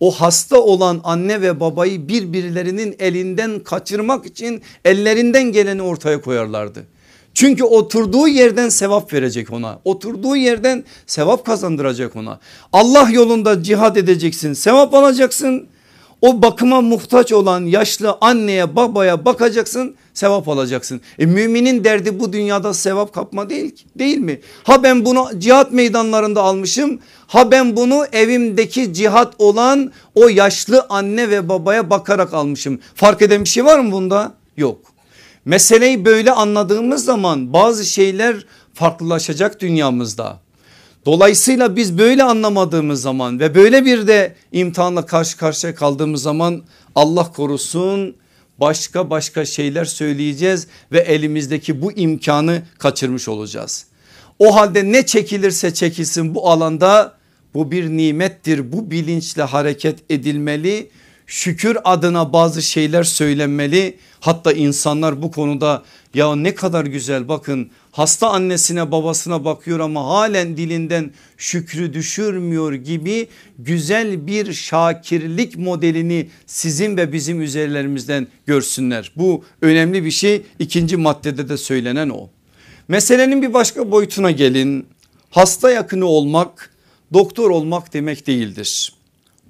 [0.00, 6.84] o hasta olan anne ve babayı birbirlerinin elinden kaçırmak için ellerinden geleni ortaya koyarlardı.
[7.40, 9.78] Çünkü oturduğu yerden sevap verecek ona.
[9.84, 12.40] Oturduğu yerden sevap kazandıracak ona.
[12.72, 15.66] Allah yolunda cihad edeceksin sevap alacaksın.
[16.22, 21.00] O bakıma muhtaç olan yaşlı anneye babaya bakacaksın sevap alacaksın.
[21.18, 24.40] E müminin derdi bu dünyada sevap kapma değil, değil mi?
[24.62, 27.00] Ha ben bunu cihat meydanlarında almışım.
[27.26, 32.80] Ha ben bunu evimdeki cihat olan o yaşlı anne ve babaya bakarak almışım.
[32.94, 34.34] Fark eden bir şey var mı bunda?
[34.56, 34.99] Yok.
[35.44, 40.40] Meseleyi böyle anladığımız zaman bazı şeyler farklılaşacak dünyamızda.
[41.06, 46.62] Dolayısıyla biz böyle anlamadığımız zaman ve böyle bir de imtihanla karşı karşıya kaldığımız zaman
[46.94, 48.16] Allah korusun
[48.60, 53.86] başka başka şeyler söyleyeceğiz ve elimizdeki bu imkanı kaçırmış olacağız.
[54.38, 57.14] O halde ne çekilirse çekilsin bu alanda
[57.54, 60.90] bu bir nimettir bu bilinçle hareket edilmeli
[61.30, 63.96] şükür adına bazı şeyler söylenmeli.
[64.20, 65.82] Hatta insanlar bu konuda
[66.14, 73.28] ya ne kadar güzel bakın hasta annesine babasına bakıyor ama halen dilinden şükrü düşürmüyor gibi
[73.58, 79.12] güzel bir şakirlik modelini sizin ve bizim üzerlerimizden görsünler.
[79.16, 82.30] Bu önemli bir şey ikinci maddede de söylenen o.
[82.88, 84.86] Meselenin bir başka boyutuna gelin
[85.30, 86.70] hasta yakını olmak
[87.12, 88.99] doktor olmak demek değildir.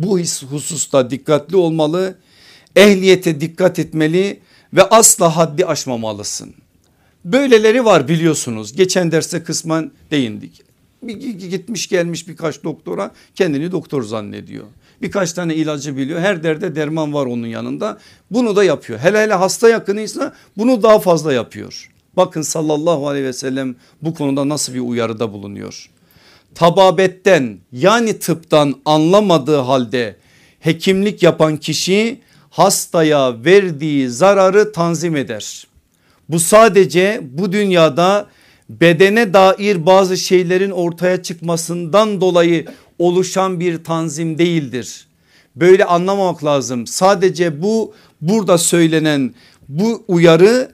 [0.00, 0.18] Bu
[0.50, 2.14] hususta dikkatli olmalı,
[2.76, 4.40] ehliyete dikkat etmeli
[4.72, 6.54] ve asla haddi aşmamalısın.
[7.24, 8.72] Böyleleri var biliyorsunuz.
[8.72, 10.62] Geçen derste kısmen değindik.
[11.50, 14.64] Gitmiş gelmiş birkaç doktora kendini doktor zannediyor.
[15.02, 16.20] Birkaç tane ilacı biliyor.
[16.20, 17.98] Her derde derman var onun yanında.
[18.30, 18.98] Bunu da yapıyor.
[18.98, 21.90] Hele hele hasta yakınıysa bunu daha fazla yapıyor.
[22.16, 25.90] Bakın sallallahu aleyhi ve sellem bu konuda nasıl bir uyarıda bulunuyor
[26.54, 30.16] tababetten yani tıptan anlamadığı halde
[30.60, 35.66] hekimlik yapan kişi hastaya verdiği zararı tanzim eder.
[36.28, 38.26] Bu sadece bu dünyada
[38.68, 42.66] bedene dair bazı şeylerin ortaya çıkmasından dolayı
[42.98, 45.06] oluşan bir tanzim değildir.
[45.56, 46.86] Böyle anlamamak lazım.
[46.86, 49.34] Sadece bu burada söylenen
[49.68, 50.72] bu uyarı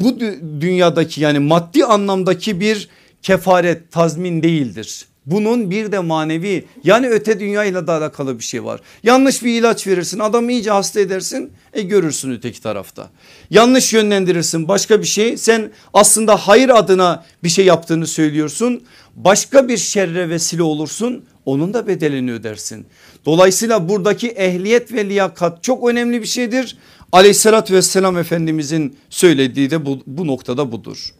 [0.00, 0.20] bu
[0.60, 2.88] dünyadaki yani maddi anlamdaki bir
[3.22, 5.06] kefaret tazmin değildir.
[5.26, 8.80] Bunun bir de manevi yani öte dünya ile de alakalı bir şey var.
[9.02, 13.10] Yanlış bir ilaç verirsin adamı iyice hasta edersin e görürsün öteki tarafta.
[13.50, 18.82] Yanlış yönlendirirsin başka bir şey sen aslında hayır adına bir şey yaptığını söylüyorsun.
[19.16, 22.86] Başka bir şerre vesile olursun onun da bedelini ödersin.
[23.26, 26.76] Dolayısıyla buradaki ehliyet ve liyakat çok önemli bir şeydir.
[27.12, 31.14] Aleyhissalatü vesselam Efendimizin söylediği de bu, bu noktada budur.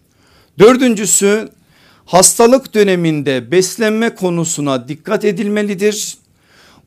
[0.58, 1.48] Dördüncüsü
[2.06, 6.18] hastalık döneminde beslenme konusuna dikkat edilmelidir.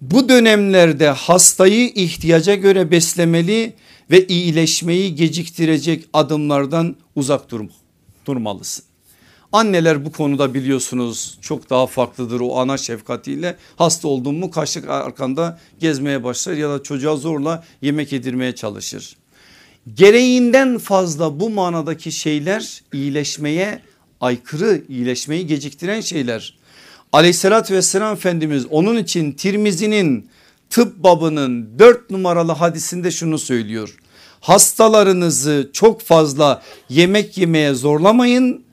[0.02, 3.74] Bu dönemlerde hastayı ihtiyaca göre beslemeli
[4.12, 7.62] ve iyileşmeyi geciktirecek adımlardan uzak dur
[8.26, 8.86] durmalısın.
[9.52, 15.60] Anneler bu konuda biliyorsunuz çok daha farklıdır o ana şefkatiyle hasta oldun mu kaşık arkanda
[15.80, 19.18] gezmeye başlar ya da çocuğa zorla yemek yedirmeye çalışır.
[19.94, 23.82] Gereğinden fazla bu manadaki şeyler iyileşmeye
[24.22, 26.58] aykırı iyileşmeyi geciktiren şeyler.
[27.14, 30.30] Aleyhissalatü vesselam Efendimiz onun için Tirmizi'nin
[30.70, 33.98] tıp babının dört numaralı hadisinde şunu söylüyor.
[34.40, 38.64] Hastalarınızı çok fazla yemek yemeye zorlamayın.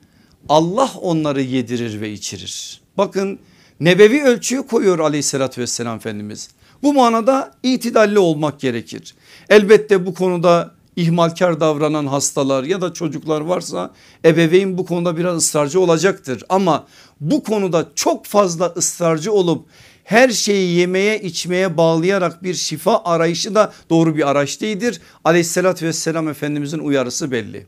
[0.49, 2.81] Allah onları yedirir ve içirir.
[2.97, 3.39] Bakın
[3.79, 6.49] nebevi ölçüyü koyuyor aleyhissalatü vesselam Efendimiz.
[6.83, 9.15] Bu manada itidalli olmak gerekir.
[9.49, 13.93] Elbette bu konuda ihmalkar davranan hastalar ya da çocuklar varsa
[14.25, 16.43] ebeveyn bu konuda biraz ısrarcı olacaktır.
[16.49, 16.87] Ama
[17.21, 19.65] bu konuda çok fazla ısrarcı olup
[20.03, 25.01] her şeyi yemeye içmeye bağlayarak bir şifa arayışı da doğru bir araç değildir.
[25.23, 27.67] Aleyhissalatü vesselam Efendimizin uyarısı belli.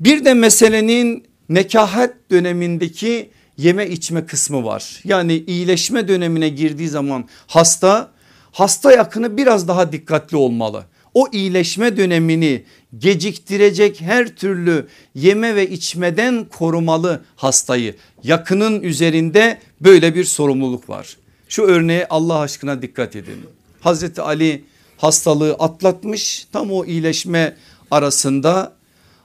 [0.00, 5.00] Bir de meselenin nekahat dönemindeki yeme içme kısmı var.
[5.04, 8.10] Yani iyileşme dönemine girdiği zaman hasta
[8.52, 10.84] hasta yakını biraz daha dikkatli olmalı.
[11.18, 12.64] O iyileşme dönemini
[12.98, 17.96] geciktirecek her türlü yeme ve içmeden korumalı hastayı.
[18.22, 21.16] Yakının üzerinde böyle bir sorumluluk var.
[21.48, 23.40] Şu örneğe Allah aşkına dikkat edin.
[23.80, 24.64] Hazreti Ali
[24.96, 27.56] hastalığı atlatmış tam o iyileşme
[27.90, 28.76] arasında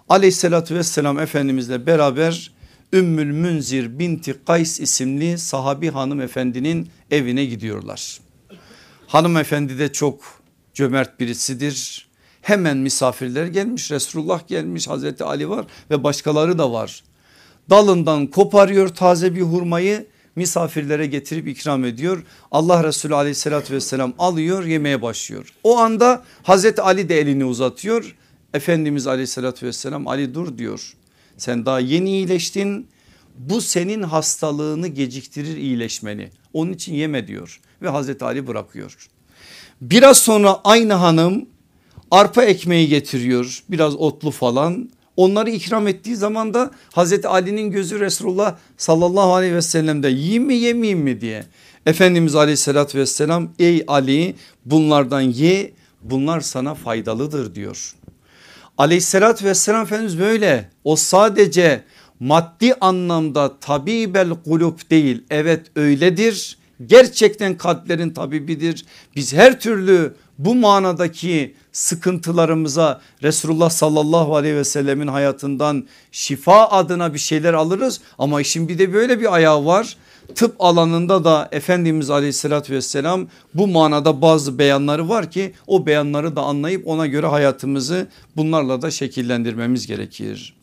[0.09, 2.51] aleyhissalatü vesselam efendimizle beraber
[2.93, 8.19] Ümmül Münzir binti Kays isimli sahabi hanımefendinin evine gidiyorlar.
[9.07, 10.42] Hanımefendi de çok
[10.73, 12.07] cömert birisidir.
[12.41, 17.03] Hemen misafirler gelmiş Resulullah gelmiş Hazreti Ali var ve başkaları da var.
[17.69, 22.23] Dalından koparıyor taze bir hurmayı misafirlere getirip ikram ediyor.
[22.51, 25.53] Allah Resulü aleyhissalatü vesselam alıyor yemeye başlıyor.
[25.63, 28.15] O anda Hazreti Ali de elini uzatıyor.
[28.53, 30.93] Efendimiz aleyhissalatü vesselam Ali dur diyor.
[31.37, 32.87] Sen daha yeni iyileştin
[33.37, 36.29] bu senin hastalığını geciktirir iyileşmeni.
[36.53, 39.09] Onun için yeme diyor ve Hazreti Ali bırakıyor.
[39.83, 41.45] Biraz sonra aynı hanım
[42.11, 44.89] arpa ekmeği getiriyor biraz otlu falan.
[45.17, 50.53] Onları ikram ettiği zaman da Hazreti Ali'nin gözü Resulullah sallallahu aleyhi ve sellem'de yiyeyim mi
[50.53, 51.45] yemeyeyim mi diye.
[51.85, 57.95] Efendimiz aleyhissalatü vesselam ey Ali bunlardan ye bunlar sana faydalıdır diyor.
[58.77, 61.83] Aleyhissalatü vesselam Efendimiz böyle o sadece
[62.19, 68.85] maddi anlamda tabibel kulub değil evet öyledir gerçekten kalplerin tabibidir.
[69.15, 77.19] Biz her türlü bu manadaki sıkıntılarımıza Resulullah sallallahu aleyhi ve sellemin hayatından şifa adına bir
[77.19, 78.01] şeyler alırız.
[78.19, 79.97] Ama işin bir de böyle bir ayağı var.
[80.35, 86.41] Tıp alanında da Efendimiz aleyhissalatü vesselam bu manada bazı beyanları var ki o beyanları da
[86.41, 90.55] anlayıp ona göre hayatımızı bunlarla da şekillendirmemiz gerekir.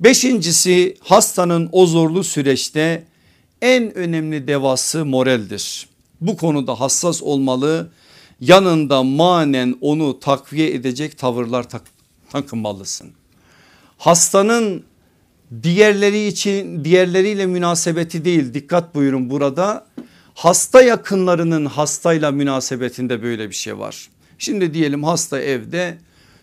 [0.00, 3.04] Beşincisi hastanın o zorlu süreçte
[3.62, 5.88] en önemli devası moraldir.
[6.20, 7.90] Bu konuda hassas olmalı
[8.40, 11.82] yanında manen onu takviye edecek tavırlar tak
[12.30, 13.12] takınmalısın.
[13.98, 14.84] Hastanın
[15.62, 19.86] diğerleri için diğerleriyle münasebeti değil dikkat buyurun burada
[20.34, 24.08] hasta yakınlarının hastayla münasebetinde böyle bir şey var.
[24.38, 25.98] Şimdi diyelim hasta evde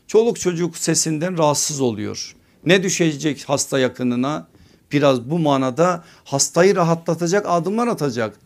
[0.07, 2.35] çoluk çocuk sesinden rahatsız oluyor.
[2.65, 4.47] Ne düşecek hasta yakınına?
[4.91, 8.39] Biraz bu manada hastayı rahatlatacak adımlar atacak.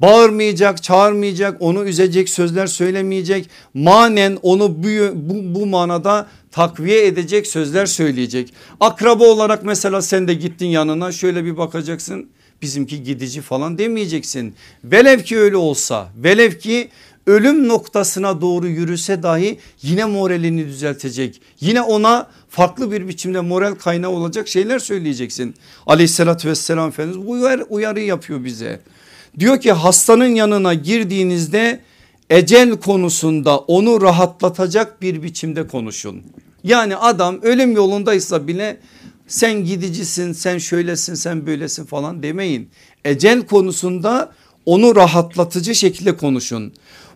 [0.00, 3.50] Bağırmayacak, çağırmayacak, onu üzecek sözler söylemeyecek.
[3.74, 8.54] Manen onu bu, bu, bu manada takviye edecek sözler söyleyecek.
[8.80, 12.28] Akraba olarak mesela sen de gittin yanına şöyle bir bakacaksın.
[12.62, 14.54] Bizimki gidici falan demeyeceksin.
[14.84, 16.88] Velev ki öyle olsa, velev ki
[17.26, 21.40] ölüm noktasına doğru yürüse dahi yine moralini düzeltecek.
[21.60, 25.54] Yine ona farklı bir biçimde moral kaynağı olacak şeyler söyleyeceksin.
[25.86, 28.80] Aleyhissalatü vesselam Efendimiz uyar, uyarı yapıyor bize.
[29.38, 31.80] Diyor ki hastanın yanına girdiğinizde
[32.30, 36.22] ecel konusunda onu rahatlatacak bir biçimde konuşun.
[36.64, 38.80] Yani adam ölüm yolundaysa bile
[39.26, 42.70] sen gidicisin sen şöylesin sen böylesin falan demeyin.
[43.04, 44.32] Ecel konusunda
[44.66, 46.72] onu rahatlatıcı şekilde konuşun.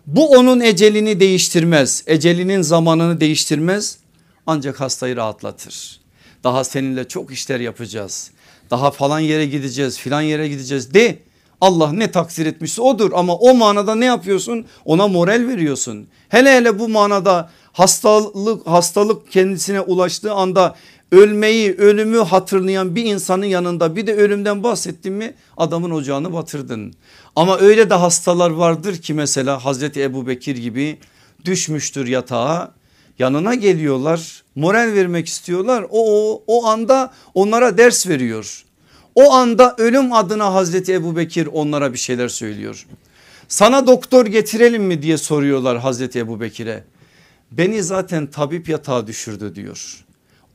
[0.07, 3.97] Bu onun ecelini değiştirmez ecelinin zamanını değiştirmez
[4.45, 6.01] ancak hastayı rahatlatır.
[6.43, 8.31] Daha seninle çok işler yapacağız
[8.71, 11.19] daha falan yere gideceğiz filan yere gideceğiz de
[11.61, 16.07] Allah ne takdir etmişse odur ama o manada ne yapıyorsun ona moral veriyorsun.
[16.29, 20.75] Hele hele bu manada hastalık hastalık kendisine ulaştığı anda
[21.11, 26.93] ölmeyi ölümü hatırlayan bir insanın yanında bir de ölümden bahsettin mi adamın ocağını batırdın.
[27.35, 30.97] Ama öyle de hastalar vardır ki mesela Hazreti Ebu Bekir gibi
[31.45, 32.73] düşmüştür yatağa
[33.19, 38.63] yanına geliyorlar moral vermek istiyorlar o, o, o anda onlara ders veriyor.
[39.15, 42.87] O anda ölüm adına Hazreti Ebu Bekir onlara bir şeyler söylüyor.
[43.47, 46.83] Sana doktor getirelim mi diye soruyorlar Hazreti Ebu Bekir'e.
[47.51, 50.06] Beni zaten tabip yatağa düşürdü diyor.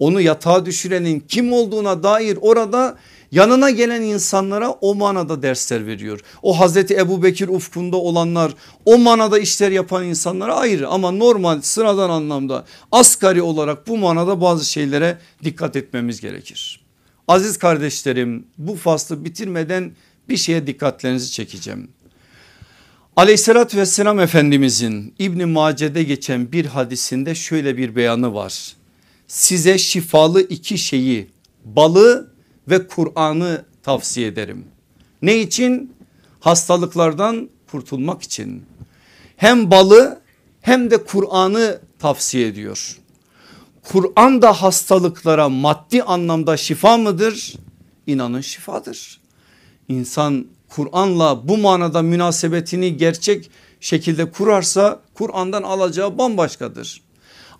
[0.03, 2.98] Onu yatağa düşürenin kim olduğuna dair orada
[3.33, 6.21] yanına gelen insanlara o manada dersler veriyor.
[6.42, 12.11] O Hazreti Ebu Bekir ufkunda olanlar o manada işler yapan insanlara ayrı ama normal sıradan
[12.11, 16.81] anlamda asgari olarak bu manada bazı şeylere dikkat etmemiz gerekir.
[17.29, 19.92] Aziz kardeşlerim bu faslı bitirmeden
[20.29, 21.88] bir şeye dikkatlerinizi çekeceğim.
[23.17, 28.82] Aleyhissalatü vesselam Efendimizin İbni Mace'de geçen bir hadisinde şöyle bir beyanı var.
[29.33, 31.31] Size şifalı iki şeyi
[31.65, 32.33] balı
[32.69, 34.65] ve Kur'an'ı tavsiye ederim.
[35.23, 35.95] Ne için?
[36.41, 38.63] Hastalıklardan kurtulmak için.
[39.37, 40.21] Hem balı
[40.61, 42.99] hem de Kur'an'ı tavsiye ediyor.
[43.83, 47.55] Kur'an da hastalıklara maddi anlamda şifa mıdır?
[48.07, 49.21] İnanın şifadır.
[49.89, 57.12] İnsan Kur'an'la bu manada münasebetini gerçek şekilde kurarsa Kur'an'dan alacağı bambaşkadır.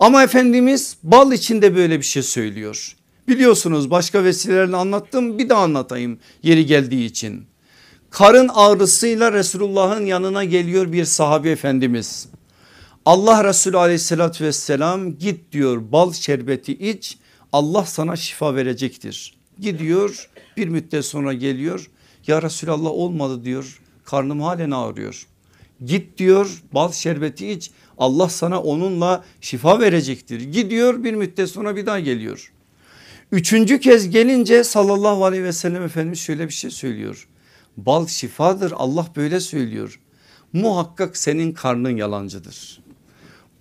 [0.03, 2.97] Ama Efendimiz bal içinde böyle bir şey söylüyor.
[3.29, 7.45] Biliyorsunuz başka vesilelerle anlattım bir daha anlatayım yeri geldiği için.
[8.11, 12.29] Karın ağrısıyla Resulullah'ın yanına geliyor bir sahabe efendimiz.
[13.05, 17.19] Allah Resulü aleyhissalatü vesselam git diyor bal şerbeti iç
[17.53, 19.35] Allah sana şifa verecektir.
[19.59, 21.91] Gidiyor bir müddet sonra geliyor
[22.27, 25.27] ya Resulallah olmadı diyor karnım halen ağrıyor.
[25.85, 27.71] Git diyor bal şerbeti iç
[28.03, 30.41] Allah sana onunla şifa verecektir.
[30.41, 32.53] Gidiyor bir müddet sonra bir daha geliyor.
[33.33, 37.29] Üçüncü kez gelince sallallahu aleyhi ve sellem Efendimiz şöyle bir şey söylüyor.
[37.77, 40.01] Bal şifadır Allah böyle söylüyor.
[40.53, 42.83] Muhakkak senin karnın yalancıdır.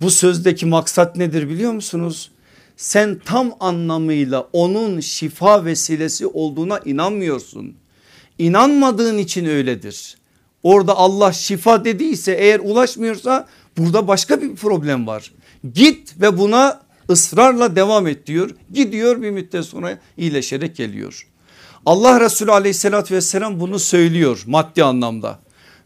[0.00, 2.30] Bu sözdeki maksat nedir biliyor musunuz?
[2.76, 7.74] Sen tam anlamıyla onun şifa vesilesi olduğuna inanmıyorsun.
[8.38, 10.16] İnanmadığın için öyledir.
[10.62, 13.48] Orada Allah şifa dediyse eğer ulaşmıyorsa
[13.78, 15.32] burada başka bir problem var.
[15.74, 18.50] Git ve buna ısrarla devam et diyor.
[18.72, 21.26] Gidiyor bir müddet sonra iyileşerek geliyor.
[21.86, 25.38] Allah Resulü aleyhissalatü vesselam bunu söylüyor maddi anlamda.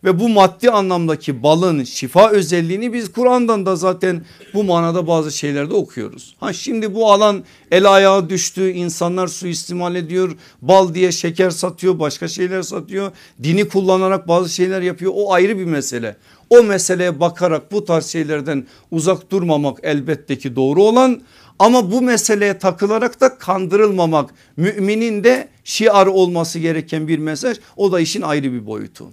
[0.05, 4.24] Ve bu maddi anlamdaki balın şifa özelliğini biz Kur'an'dan da zaten
[4.55, 6.37] bu manada bazı şeylerde okuyoruz.
[6.41, 12.28] Ha şimdi bu alan el ayağa düştü insanlar suistimal ediyor bal diye şeker satıyor başka
[12.28, 13.12] şeyler satıyor
[13.43, 16.16] dini kullanarak bazı şeyler yapıyor o ayrı bir mesele.
[16.51, 21.22] O meseleye bakarak bu tarz şeylerden uzak durmamak elbette ki doğru olan
[21.59, 28.01] ama bu meseleye takılarak da kandırılmamak müminin de şiarı olması gereken bir mesaj o da
[28.01, 29.11] işin ayrı bir boyutu.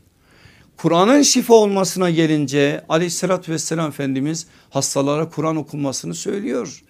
[0.77, 6.83] Kur'an'ın şifa olmasına gelince aleyhissalatü vesselam Efendimiz hastalara Kur'an okunmasını söylüyor.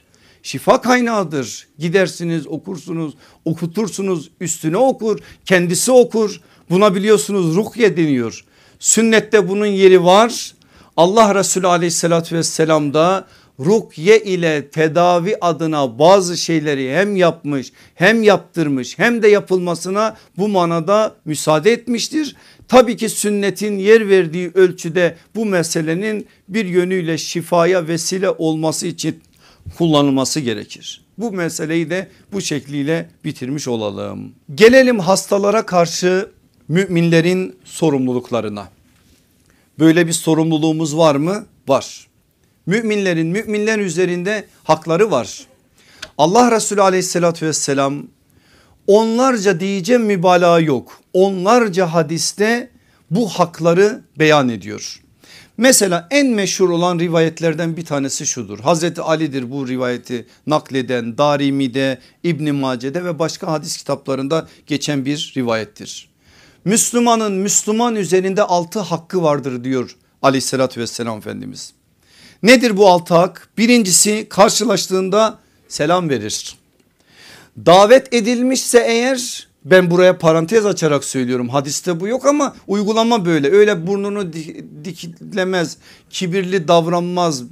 [0.43, 3.13] Şifa kaynağıdır gidersiniz okursunuz
[3.45, 8.45] okutursunuz üstüne okur kendisi okur buna biliyorsunuz ruhye deniyor.
[8.83, 10.53] Sünnette bunun yeri var
[10.97, 13.27] Allah Resulü aleyhissalatü vesselam da
[13.59, 21.15] rukye ile tedavi adına bazı şeyleri hem yapmış hem yaptırmış hem de yapılmasına bu manada
[21.25, 22.35] müsaade etmiştir.
[22.67, 29.19] Tabii ki sünnetin yer verdiği ölçüde bu meselenin bir yönüyle şifaya vesile olması için
[29.77, 31.01] kullanılması gerekir.
[31.17, 34.31] Bu meseleyi de bu şekliyle bitirmiş olalım.
[34.55, 36.29] Gelelim hastalara karşı
[36.67, 38.69] müminlerin sorumluluklarına.
[39.79, 41.45] Böyle bir sorumluluğumuz var mı?
[41.67, 42.07] Var.
[42.65, 45.47] Müminlerin müminler üzerinde hakları var.
[46.17, 48.03] Allah Resulü aleyhissalatü vesselam
[48.87, 50.99] onlarca diyeceğim mübalağa yok.
[51.13, 52.69] Onlarca hadiste
[53.11, 55.03] bu hakları beyan ediyor.
[55.57, 58.59] Mesela en meşhur olan rivayetlerden bir tanesi şudur.
[58.59, 66.12] Hazreti Ali'dir bu rivayeti nakleden Darimi'de İbn Mace'de ve başka hadis kitaplarında geçen bir rivayettir.
[66.65, 71.73] Müslümanın Müslüman üzerinde altı hakkı vardır diyor aleyhissalatü vesselam Efendimiz.
[72.43, 73.49] Nedir bu altı hak?
[73.57, 76.55] Birincisi karşılaştığında selam verir.
[77.65, 83.87] Davet edilmişse eğer ben buraya parantez açarak söylüyorum hadiste bu yok ama uygulama böyle öyle
[83.87, 84.33] burnunu
[84.83, 85.77] diklemez
[86.09, 87.43] kibirli davranmaz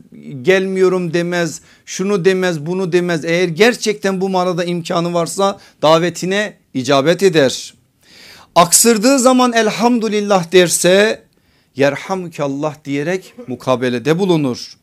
[0.41, 7.73] gelmiyorum demez şunu demez bunu demez eğer gerçekten bu manada imkanı varsa davetine icabet eder.
[8.55, 11.23] Aksırdığı zaman elhamdülillah derse
[11.75, 14.73] yerhamkallah diyerek mukabelede bulunur.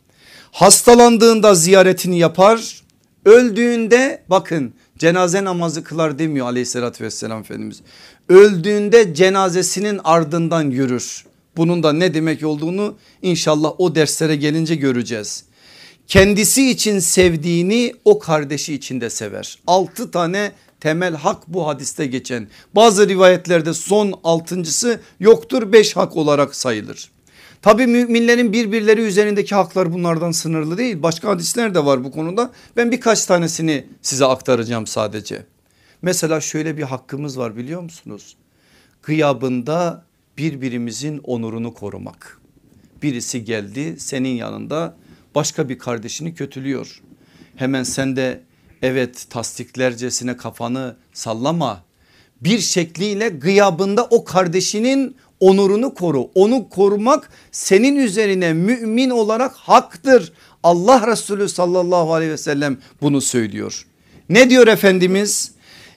[0.52, 2.82] Hastalandığında ziyaretini yapar
[3.24, 7.80] öldüğünde bakın cenaze namazı kılar demiyor aleyhissalatü vesselam Efendimiz.
[8.28, 11.24] Öldüğünde cenazesinin ardından yürür.
[11.56, 15.44] Bunun da ne demek olduğunu inşallah o derslere gelince göreceğiz.
[16.06, 19.58] Kendisi için sevdiğini o kardeşi için de sever.
[19.66, 22.48] Altı tane temel hak bu hadiste geçen.
[22.74, 27.10] Bazı rivayetlerde son altıncısı yoktur beş hak olarak sayılır.
[27.62, 31.02] Tabi müminlerin birbirleri üzerindeki haklar bunlardan sınırlı değil.
[31.02, 32.50] Başka hadisler de var bu konuda.
[32.76, 35.46] Ben birkaç tanesini size aktaracağım sadece.
[36.02, 38.36] Mesela şöyle bir hakkımız var biliyor musunuz?
[39.02, 40.04] Gıyabında
[40.38, 42.40] birbirimizin onurunu korumak.
[43.02, 44.96] Birisi geldi senin yanında
[45.34, 47.02] başka bir kardeşini kötülüyor.
[47.56, 48.42] Hemen sen de
[48.82, 51.84] evet tasdiklercesine kafanı sallama.
[52.40, 56.30] Bir şekliyle gıyabında o kardeşinin onurunu koru.
[56.34, 60.32] Onu korumak senin üzerine mümin olarak haktır.
[60.62, 63.86] Allah Resulü sallallahu aleyhi ve sellem bunu söylüyor.
[64.28, 65.52] Ne diyor Efendimiz?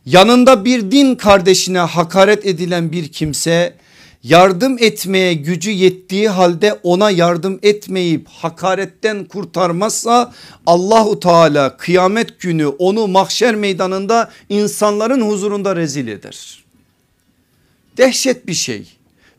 [0.05, 3.75] Yanında bir din kardeşine hakaret edilen bir kimse
[4.23, 10.33] yardım etmeye gücü yettiği halde ona yardım etmeyip hakaretten kurtarmazsa
[10.65, 16.63] Allahu Teala kıyamet günü onu mahşer meydanında insanların huzurunda rezil eder.
[17.97, 18.87] Dehşet bir şey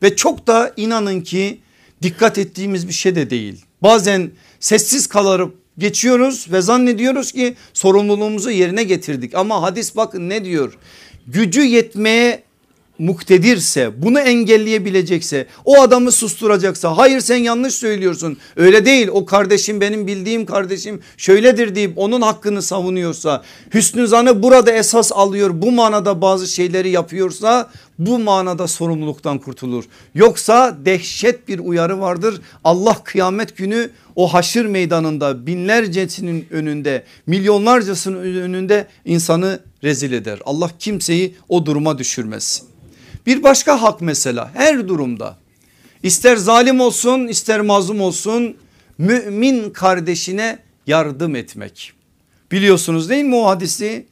[0.02, 1.60] ve çok da inanın ki
[2.02, 3.64] dikkat ettiğimiz bir şey de değil.
[3.82, 4.30] Bazen
[4.60, 10.78] sessiz kalıp geçiyoruz ve zannediyoruz ki sorumluluğumuzu yerine getirdik ama hadis bakın ne diyor?
[11.26, 12.42] Gücü yetmeye
[13.02, 20.06] muktedirse bunu engelleyebilecekse o adamı susturacaksa hayır sen yanlış söylüyorsun öyle değil o kardeşim benim
[20.06, 23.42] bildiğim kardeşim şöyledir deyip onun hakkını savunuyorsa
[23.74, 29.84] Hüsnü Zan'ı burada esas alıyor bu manada bazı şeyleri yapıyorsa bu manada sorumluluktan kurtulur.
[30.14, 38.86] Yoksa dehşet bir uyarı vardır Allah kıyamet günü o haşır meydanında binlercesinin önünde milyonlarcasının önünde
[39.04, 40.38] insanı rezil eder.
[40.44, 42.71] Allah kimseyi o duruma düşürmesin.
[43.26, 45.36] Bir başka hak mesela her durumda
[46.02, 48.56] ister zalim olsun ister mazlum olsun
[48.98, 51.92] mümin kardeşine yardım etmek.
[52.52, 54.06] Biliyorsunuz değil mi o hadisi?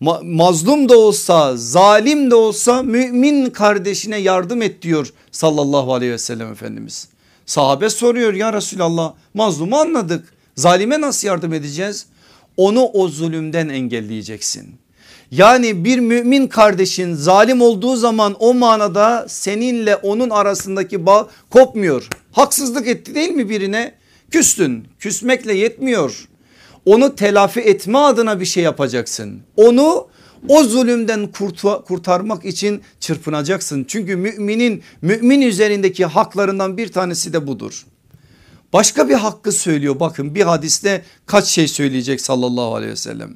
[0.00, 6.18] Ma mazlum da olsa zalim de olsa mümin kardeşine yardım et diyor sallallahu aleyhi ve
[6.18, 7.08] sellem Efendimiz.
[7.46, 12.06] Sahabe soruyor ya Resulallah mazlumu anladık zalime nasıl yardım edeceğiz?
[12.56, 14.74] Onu o zulümden engelleyeceksin.
[15.30, 22.08] Yani bir mümin kardeşin zalim olduğu zaman o manada seninle onun arasındaki bağ kopmuyor.
[22.32, 23.94] Haksızlık etti değil mi birine?
[24.30, 24.88] Küstün.
[24.98, 26.28] Küsmekle yetmiyor.
[26.84, 29.40] Onu telafi etme adına bir şey yapacaksın.
[29.56, 30.06] Onu
[30.48, 31.28] o zulümden
[31.86, 33.84] kurtarmak için çırpınacaksın.
[33.88, 37.86] Çünkü müminin mümin üzerindeki haklarından bir tanesi de budur.
[38.72, 43.34] Başka bir hakkı söylüyor bakın bir hadiste kaç şey söyleyecek sallallahu aleyhi ve sellem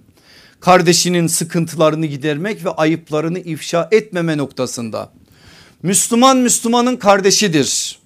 [0.66, 5.12] kardeşinin sıkıntılarını gidermek ve ayıplarını ifşa etmeme noktasında.
[5.82, 7.98] Müslüman Müslümanın kardeşidir.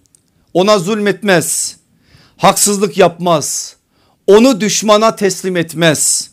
[0.55, 1.77] Ona zulmetmez.
[2.37, 3.77] Haksızlık yapmaz.
[4.27, 6.31] Onu düşmana teslim etmez.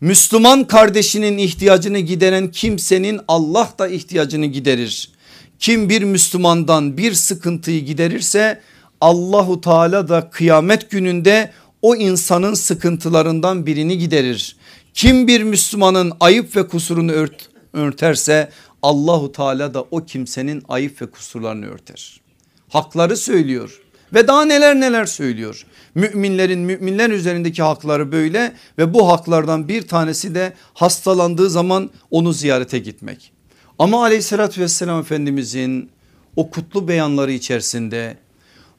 [0.00, 5.10] Müslüman kardeşinin ihtiyacını gideren kimsenin Allah da ihtiyacını giderir.
[5.58, 8.60] Kim bir Müslümandan bir sıkıntıyı giderirse
[9.00, 11.52] Allahu Teala da kıyamet gününde
[11.82, 14.57] o insanın sıkıntılarından birini giderir.
[14.98, 18.50] Kim bir Müslümanın ayıp ve kusurunu ört, örterse
[18.82, 22.20] Allahu Teala da o kimsenin ayıp ve kusurlarını örter.
[22.68, 23.80] Hakları söylüyor
[24.14, 25.66] ve daha neler neler söylüyor.
[25.94, 32.78] Müminlerin müminler üzerindeki hakları böyle ve bu haklardan bir tanesi de hastalandığı zaman onu ziyarete
[32.78, 33.32] gitmek.
[33.78, 35.90] Ama aleyhissalatü vesselam Efendimizin
[36.36, 38.16] o kutlu beyanları içerisinde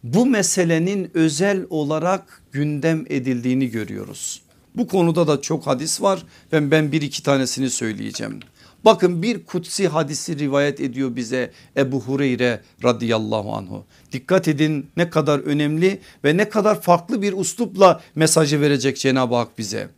[0.04, 4.42] bu meselenin özel olarak gündem edildiğini görüyoruz.
[4.76, 8.40] Bu konuda da çok hadis var ve ben bir iki tanesini söyleyeceğim.
[8.86, 13.86] Bakın bir kutsi hadisi rivayet ediyor bize Ebu Hureyre radıyallahu anhu.
[14.12, 19.58] Dikkat edin ne kadar önemli ve ne kadar farklı bir uslupla mesajı verecek Cenab-ı Hak
[19.58, 19.90] bize.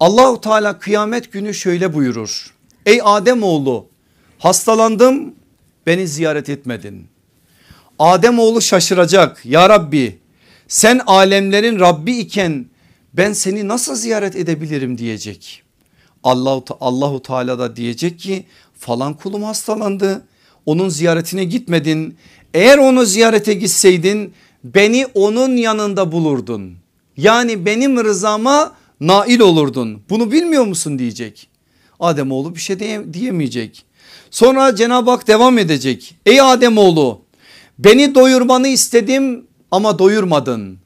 [0.00, 2.54] Allahu Teala kıyamet günü şöyle buyurur.
[2.86, 3.86] Ey Adem oğlu
[4.38, 5.34] hastalandım
[5.86, 7.06] beni ziyaret etmedin.
[7.98, 10.18] Adem oğlu şaşıracak ya Rabbi
[10.68, 12.66] sen alemlerin Rabbi iken
[13.16, 15.62] ben seni nasıl ziyaret edebilirim diyecek.
[16.24, 18.44] Allahu, Allahu Teala da diyecek ki
[18.78, 20.26] falan kulum hastalandı
[20.66, 22.16] onun ziyaretine gitmedin.
[22.54, 26.76] Eğer onu ziyarete gitseydin beni onun yanında bulurdun.
[27.16, 30.02] Yani benim rızama nail olurdun.
[30.10, 31.48] Bunu bilmiyor musun diyecek.
[32.00, 33.84] Ademoğlu bir şey diye, diyemeyecek.
[34.30, 36.14] Sonra Cenab-ı Hak devam edecek.
[36.26, 37.20] Ey Ademoğlu
[37.78, 40.78] beni doyurmanı istedim ama doyurmadın.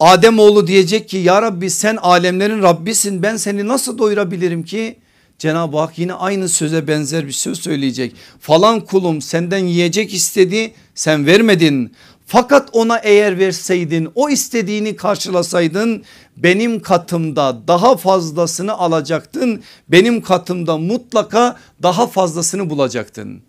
[0.00, 4.96] Ademoğlu diyecek ki ya Rabbi sen alemlerin Rabbisin ben seni nasıl doyurabilirim ki?
[5.38, 8.14] Cenab-ı Hak yine aynı söze benzer bir söz söyleyecek.
[8.40, 11.92] Falan kulum senden yiyecek istedi sen vermedin.
[12.26, 16.04] Fakat ona eğer verseydin o istediğini karşılasaydın
[16.36, 19.62] benim katımda daha fazlasını alacaktın.
[19.88, 23.42] Benim katımda mutlaka daha fazlasını bulacaktın.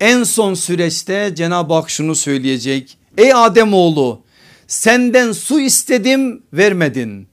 [0.00, 2.98] En son süreçte Cenab-ı Hak şunu söyleyecek.
[3.18, 4.25] Ey Ademoğlu
[4.66, 7.28] senden su istedim vermedin.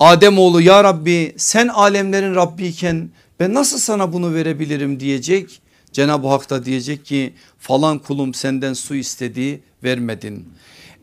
[0.00, 3.10] Ademoğlu ya Rabbi sen alemlerin Rabbi iken
[3.40, 5.62] ben nasıl sana bunu verebilirim diyecek.
[5.92, 10.48] Cenab-ı Hak da diyecek ki falan kulum senden su istedi vermedin.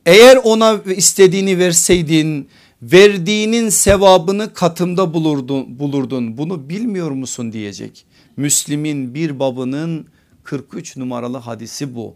[0.05, 2.49] Eğer ona istediğini verseydin
[2.81, 8.05] verdiğinin sevabını katımda bulurdun, bulurdun bunu bilmiyor musun diyecek.
[8.37, 10.07] Müslim'in bir babının
[10.43, 12.15] 43 numaralı hadisi bu.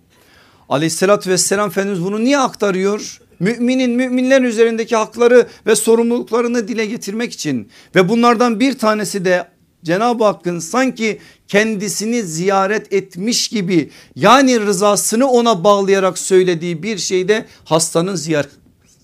[0.70, 3.22] Aleyhissalatü vesselam Efendimiz bunu niye aktarıyor?
[3.40, 9.48] Müminin müminler üzerindeki hakları ve sorumluluklarını dile getirmek için ve bunlardan bir tanesi de
[9.84, 18.16] Cenab-ı Hakk'ın sanki kendisini ziyaret etmiş gibi yani rızasını ona bağlayarak söylediği bir şeyde hastanın
[18.16, 18.52] ziyaret,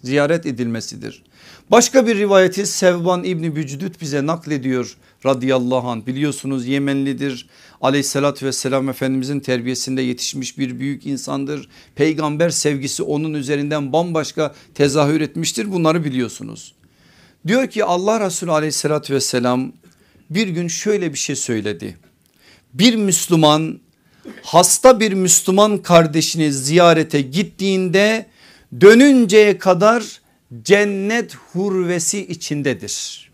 [0.04, 1.24] ziyaret edilmesidir.
[1.72, 7.50] Başka bir rivayeti Sevban İbni Bücüdüt bize naklediyor radıyallahu anh biliyorsunuz Yemenlidir
[7.82, 11.70] aleyhissalatü vesselam efendimizin terbiyesinde yetişmiş bir büyük insandır.
[11.96, 16.76] Peygamber sevgisi onun üzerinden bambaşka tezahür etmiştir bunları biliyorsunuz.
[17.48, 19.72] Diyor ki Allah Resulü aleyhissalatü vesselam
[20.30, 21.98] bir gün şöyle bir şey söyledi.
[22.74, 23.80] Bir Müslüman
[24.44, 28.26] hasta bir Müslüman kardeşini ziyarete gittiğinde
[28.82, 30.22] dönünceye kadar
[30.64, 33.30] cennet hurvesi içindedir.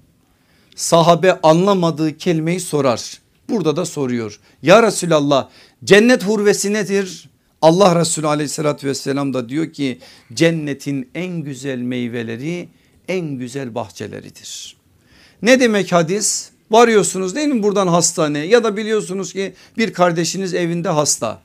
[0.76, 3.25] Sahabe anlamadığı kelimeyi sorar.
[3.50, 4.40] Burada da soruyor.
[4.62, 5.50] Ya Resulallah
[5.84, 7.30] cennet hurvesi nedir?
[7.62, 10.00] Allah Resulü aleyhissalatü vesselam da diyor ki
[10.34, 12.70] cennetin en güzel meyveleri
[13.08, 14.78] en güzel bahçeleridir.
[15.42, 16.50] Ne demek hadis?
[16.72, 21.42] Varıyorsunuz değil mi buradan hastaneye ya da biliyorsunuz ki bir kardeşiniz evinde hasta.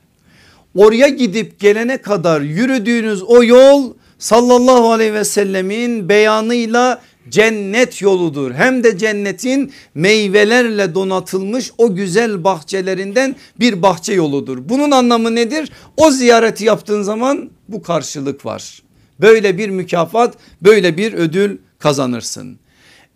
[0.75, 8.51] Oraya gidip gelene kadar yürüdüğünüz o yol sallallahu aleyhi ve sellemin beyanıyla cennet yoludur.
[8.51, 14.69] Hem de cennetin meyvelerle donatılmış o güzel bahçelerinden bir bahçe yoludur.
[14.69, 15.71] Bunun anlamı nedir?
[15.97, 18.83] O ziyareti yaptığın zaman bu karşılık var.
[19.21, 22.59] Böyle bir mükafat böyle bir ödül kazanırsın.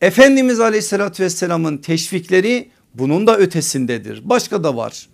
[0.02, 4.30] Efendimiz aleyhissalatü vesselamın teşvikleri bunun da ötesindedir.
[4.30, 5.08] Başka da var.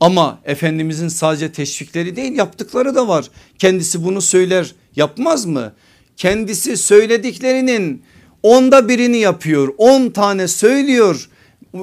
[0.00, 3.30] Ama Efendimizin sadece teşvikleri değil yaptıkları da var.
[3.58, 5.72] Kendisi bunu söyler yapmaz mı?
[6.16, 8.02] Kendisi söylediklerinin
[8.44, 9.74] onda birini yapıyor.
[9.78, 11.28] On tane söylüyor.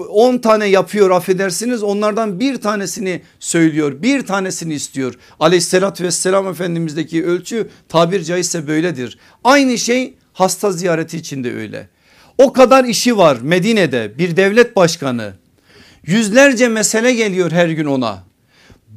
[0.10, 7.70] on tane yapıyor affedersiniz onlardan bir tanesini söylüyor bir tanesini istiyor aleyhissalatü vesselam efendimizdeki ölçü
[7.90, 11.90] tabir caizse böyledir aynı şey hasta ziyareti içinde öyle
[12.38, 15.34] o kadar işi var Medine'de bir devlet başkanı
[16.06, 18.24] yüzlerce mesele geliyor her gün ona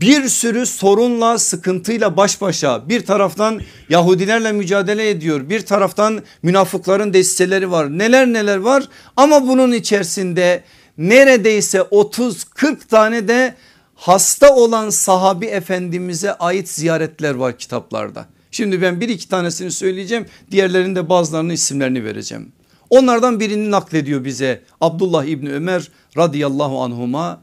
[0.01, 2.89] bir sürü sorunla sıkıntıyla baş başa.
[2.89, 5.49] Bir taraftan Yahudilerle mücadele ediyor.
[5.49, 7.99] Bir taraftan münafıkların desteleri var.
[7.99, 8.89] Neler neler var.
[9.17, 10.65] Ama bunun içerisinde
[10.99, 13.55] neredeyse 30-40 tane de
[13.95, 18.27] hasta olan sahabi efendimize ait ziyaretler var kitaplarda.
[18.51, 20.27] Şimdi ben bir iki tanesini söyleyeceğim.
[20.51, 22.53] Diğerlerinde bazılarının isimlerini vereceğim.
[22.91, 27.43] Onlardan birini naklediyor bize Abdullah İbni Ömer radıyallahu anhuma.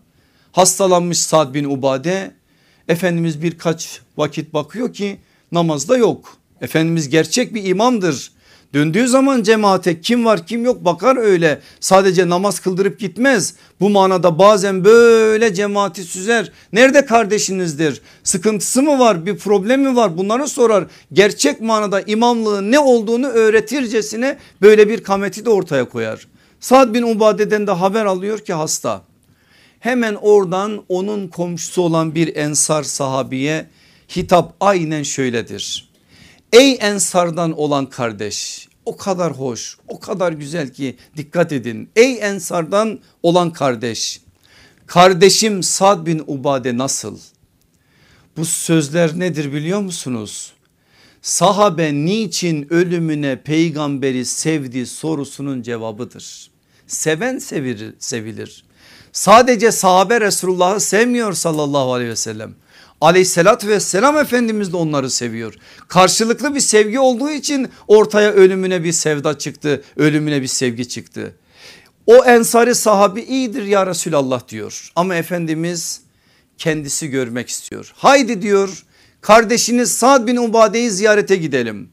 [0.51, 2.40] Hastalanmış Sad bin Ubade
[2.87, 5.17] Efendimiz birkaç vakit bakıyor ki
[5.51, 6.37] namazda yok.
[6.61, 8.31] Efendimiz gerçek bir imamdır.
[8.73, 13.53] Döndüğü zaman cemaate kim var kim yok bakar öyle sadece namaz kıldırıp gitmez.
[13.79, 16.51] Bu manada bazen böyle cemaati süzer.
[16.73, 18.01] Nerede kardeşinizdir?
[18.23, 19.25] Sıkıntısı mı var?
[19.25, 20.17] Bir problemi mi var?
[20.17, 20.85] Bunları sorar.
[21.13, 26.27] Gerçek manada imamlığın ne olduğunu öğretircesine böyle bir kameti de ortaya koyar.
[26.59, 29.01] Sad bin Ubade'den de haber alıyor ki hasta.
[29.81, 33.69] Hemen oradan onun komşusu olan bir ensar sahabiye
[34.15, 35.89] hitap aynen şöyledir.
[36.53, 41.89] Ey ensardan olan kardeş o kadar hoş o kadar güzel ki dikkat edin.
[41.95, 44.21] Ey ensardan olan kardeş
[44.85, 47.19] kardeşim Sad bin Ubade nasıl?
[48.37, 50.53] Bu sözler nedir biliyor musunuz?
[51.21, 56.51] Sahabe niçin ölümüne peygamberi sevdi sorusunun cevabıdır.
[56.87, 58.70] Seven sevilir, sevilir.
[59.13, 62.55] Sadece sahabe Resulullah'ı sevmiyor sallallahu aleyhi ve sellem.
[63.01, 65.53] Aleyhissalatü vesselam Efendimiz de onları seviyor.
[65.87, 69.83] Karşılıklı bir sevgi olduğu için ortaya ölümüne bir sevda çıktı.
[69.97, 71.35] Ölümüne bir sevgi çıktı.
[72.05, 74.91] O ensari sahabi iyidir ya Resulallah diyor.
[74.95, 76.01] Ama Efendimiz
[76.57, 77.93] kendisi görmek istiyor.
[77.95, 78.85] Haydi diyor
[79.21, 81.89] kardeşiniz Sa'd bin Ubade'yi ziyarete gidelim.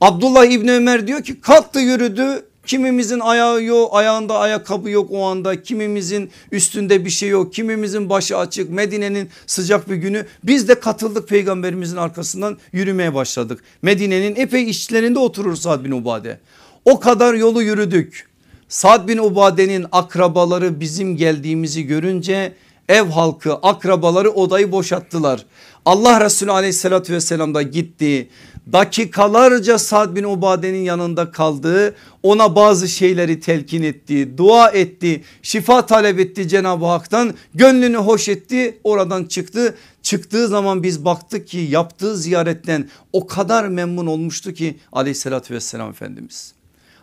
[0.00, 5.62] Abdullah İbni Ömer diyor ki kalktı yürüdü Kimimizin ayağı yok ayağında ayakkabı yok o anda.
[5.62, 7.54] Kimimizin üstünde bir şey yok.
[7.54, 8.70] Kimimizin başı açık.
[8.70, 10.26] Medine'nin sıcak bir günü.
[10.44, 12.58] Biz de katıldık peygamberimizin arkasından.
[12.72, 13.62] Yürümeye başladık.
[13.82, 16.40] Medine'nin epey işlerinde oturur Sad bin Ubade.
[16.84, 18.26] O kadar yolu yürüdük.
[18.68, 22.52] Sad bin Ubade'nin akrabaları bizim geldiğimizi görünce
[22.88, 25.46] ev halkı akrabaları odayı boşalttılar.
[25.84, 28.28] Allah Resulü aleyhissalatü vesselam da gitti
[28.72, 31.94] dakikalarca Sad bin Ubade'nin yanında kaldı.
[32.22, 37.34] Ona bazı şeyleri telkin etti, dua etti, şifa talep etti Cenab-ı Hak'tan.
[37.54, 39.76] Gönlünü hoş etti oradan çıktı.
[40.02, 46.52] Çıktığı zaman biz baktık ki yaptığı ziyaretten o kadar memnun olmuştu ki aleyhissalatü vesselam Efendimiz.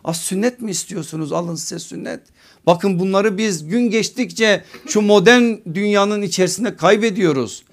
[0.03, 2.19] Az sünnet mi istiyorsunuz alın size sünnet.
[2.65, 7.63] Bakın bunları biz gün geçtikçe şu modern dünyanın içerisinde kaybediyoruz.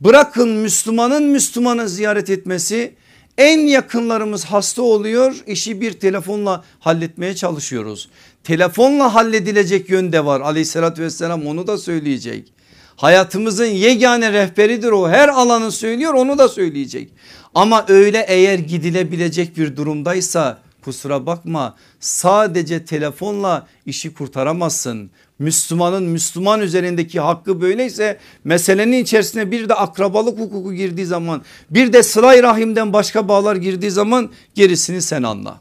[0.00, 2.94] Bırakın Müslümanın Müslümanı ziyaret etmesi
[3.38, 8.08] En yakınlarımız hasta oluyor işi bir telefonla halletmeye çalışıyoruz.
[8.44, 12.52] Telefonla halledilecek yönde var aleyhissalatü vesselam onu da söyleyecek.
[12.96, 17.10] Hayatımızın yegane rehberidir o her alanı söylüyor onu da söyleyecek.
[17.54, 25.10] Ama öyle eğer gidilebilecek bir durumdaysa kusura bakma sadece telefonla işi kurtaramazsın.
[25.38, 32.02] Müslümanın Müslüman üzerindeki hakkı böyleyse meselenin içerisine bir de akrabalık hukuku girdiği zaman bir de
[32.02, 35.60] sılay rahimden başka bağlar girdiği zaman gerisini sen anla.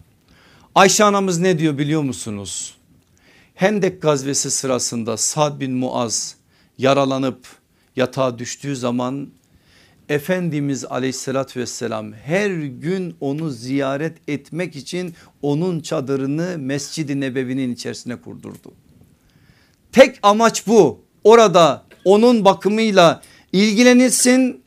[0.75, 2.73] Ayşe anamız ne diyor biliyor musunuz?
[3.55, 6.35] Hendek gazvesi sırasında Sad bin Muaz
[6.77, 7.47] yaralanıp
[7.95, 9.29] yatağa düştüğü zaman
[10.13, 18.73] Efendimiz aleyhissalatü vesselam her gün onu ziyaret etmek için onun çadırını Mescid-i Nebevi'nin içerisine kurdurdu.
[19.91, 24.63] Tek amaç bu orada onun bakımıyla ilgilenilsin.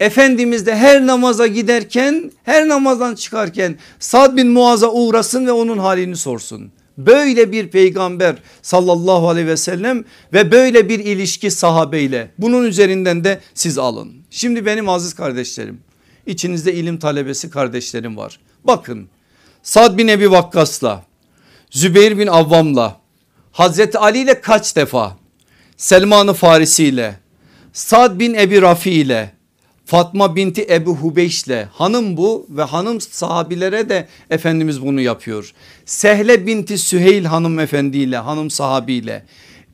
[0.00, 6.16] Efendimiz de her namaza giderken her namazdan çıkarken Sad bin Muaz'a uğrasın ve onun halini
[6.16, 6.72] sorsun.
[6.98, 13.40] Böyle bir peygamber sallallahu aleyhi ve sellem ve böyle bir ilişki sahabeyle bunun üzerinden de
[13.54, 14.12] siz alın.
[14.30, 15.80] Şimdi benim aziz kardeşlerim
[16.26, 18.40] içinizde ilim talebesi kardeşlerim var.
[18.64, 19.08] Bakın
[19.62, 21.04] Sad bin Ebi Vakkas'la
[21.70, 23.00] Zübeyir bin Avvam'la
[23.52, 25.16] Hazreti Ali ile kaç defa
[25.76, 27.18] Selman-ı Farisi ile
[27.72, 29.37] Sad bin Ebi Rafi ile
[29.88, 35.52] Fatma binti Ebu Hubeyş ile hanım bu ve hanım sahabilere de Efendimiz bunu yapıyor.
[35.86, 39.24] Sehle binti Süheyl hanımefendiyle hanım sahabiyle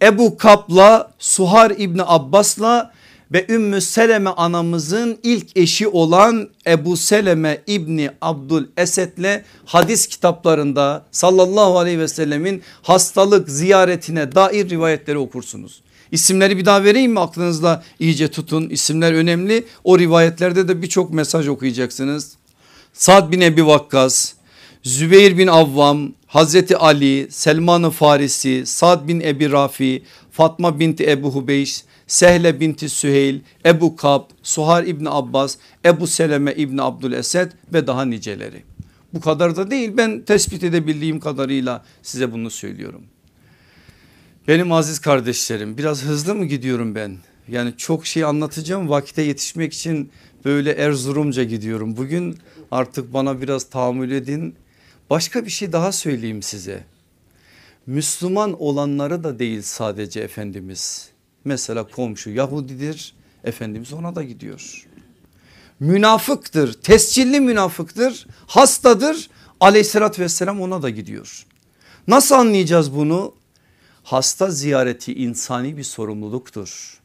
[0.03, 2.93] Ebu Kap'la Suhar İbni Abbas'la
[3.33, 11.79] ve Ümmü Seleme anamızın ilk eşi olan Ebu Seleme İbni Abdül Esed'le hadis kitaplarında sallallahu
[11.79, 15.84] aleyhi ve sellemin hastalık ziyaretine dair rivayetleri okursunuz.
[16.15, 21.49] İsimleri bir daha vereyim mi aklınızda iyice tutun isimler önemli o rivayetlerde de birçok mesaj
[21.49, 22.33] okuyacaksınız.
[22.93, 24.33] Sad bin Ebi Vakkas,
[24.83, 31.85] Zübeyir bin Avvam, Hazreti Ali, Selman-ı Farisi, Sad bin Ebi Rafi, Fatma binti Ebu Hubeyş,
[32.07, 38.63] Sehle binti Süheyl, Ebu Kab, Suhar İbni Abbas, Ebu Seleme İbni Abdülesed ve daha niceleri.
[39.15, 43.03] Bu kadar da değil ben tespit edebildiğim kadarıyla size bunu söylüyorum.
[44.49, 47.17] Benim aziz kardeşlerim biraz hızlı mı gidiyorum ben?
[47.49, 50.11] Yani çok şey anlatacağım vakite yetişmek için
[50.45, 51.97] böyle Erzurumca gidiyorum.
[51.97, 52.39] Bugün
[52.71, 54.55] artık bana biraz tahammül edin.
[55.11, 56.85] Başka bir şey daha söyleyeyim size.
[57.87, 61.09] Müslüman olanları da değil sadece Efendimiz.
[61.45, 63.15] Mesela komşu Yahudidir
[63.45, 64.87] Efendimiz ona da gidiyor.
[65.81, 69.31] Münafıktır tescilli münafıktır hastadır
[69.61, 71.47] aleyhissalatü vesselam ona da gidiyor.
[72.09, 73.35] Nasıl anlayacağız bunu?
[74.05, 77.01] Hasta ziyareti insani bir sorumluluktur.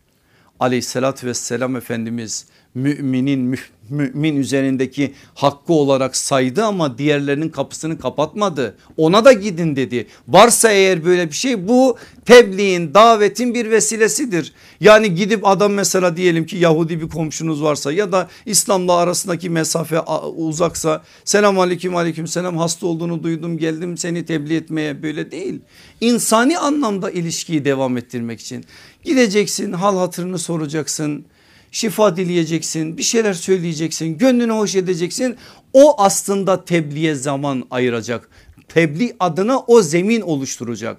[0.60, 3.60] Aleyhissalatü vesselam Efendimiz müminin
[3.90, 8.78] mümin üzerindeki hakkı olarak saydı ama diğerlerinin kapısını kapatmadı.
[8.98, 10.08] Ona da gidin dedi.
[10.28, 14.54] Varsa eğer böyle bir şey bu tebliğin davetin bir vesilesidir.
[14.80, 20.00] Yani gidip adam mesela diyelim ki Yahudi bir komşunuz varsa ya da İslam'la arasındaki mesafe
[20.36, 25.60] uzaksa selam aleyküm aleyküm selam hasta olduğunu duydum geldim seni tebliğ etmeye böyle değil.
[26.02, 28.66] İnsani anlamda ilişkiyi devam ettirmek için
[29.04, 31.26] gideceksin hal hatırını soracaksın
[31.72, 35.36] şifa dileyeceksin bir şeyler söyleyeceksin gönlünü hoş edeceksin.
[35.74, 38.30] O aslında tebliğe zaman ayıracak.
[38.68, 40.98] Tebliğ adına o zemin oluşturacak.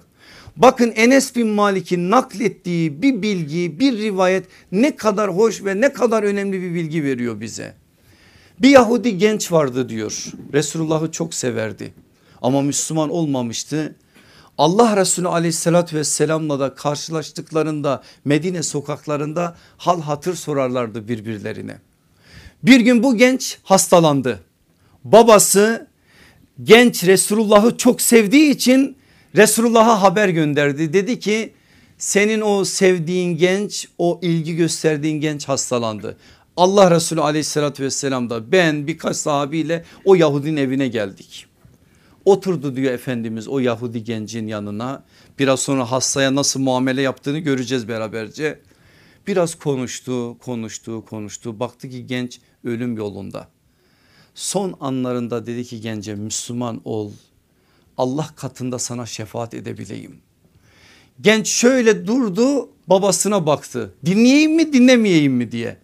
[0.57, 6.23] Bakın Enes bin Malik'in naklettiği bir bilgi bir rivayet ne kadar hoş ve ne kadar
[6.23, 7.73] önemli bir bilgi veriyor bize.
[8.59, 10.25] Bir Yahudi genç vardı diyor.
[10.53, 11.93] Resulullah'ı çok severdi.
[12.41, 13.95] Ama Müslüman olmamıştı
[14.57, 21.77] Allah Resulü aleyhissalatü vesselamla da karşılaştıklarında Medine sokaklarında hal hatır sorarlardı birbirlerine.
[22.63, 24.39] Bir gün bu genç hastalandı.
[25.03, 25.87] Babası
[26.63, 28.97] genç Resulullah'ı çok sevdiği için
[29.35, 30.93] Resulullah'a haber gönderdi.
[30.93, 31.53] Dedi ki
[31.97, 36.17] senin o sevdiğin genç o ilgi gösterdiğin genç hastalandı.
[36.57, 41.50] Allah Resulü aleyhissalatü vesselam da ben birkaç sahabiyle o Yahudinin evine geldik.
[42.25, 45.03] Oturdu diyor Efendimiz o Yahudi gencin yanına
[45.39, 48.59] biraz sonra hastaya nasıl muamele yaptığını göreceğiz beraberce.
[49.27, 53.47] Biraz konuştu konuştu konuştu baktı ki genç ölüm yolunda.
[54.35, 57.11] Son anlarında dedi ki gence Müslüman ol
[57.97, 60.19] Allah katında sana şefaat edebileyim.
[61.21, 65.77] Genç şöyle durdu babasına baktı dinleyeyim mi dinlemeyeyim mi diye.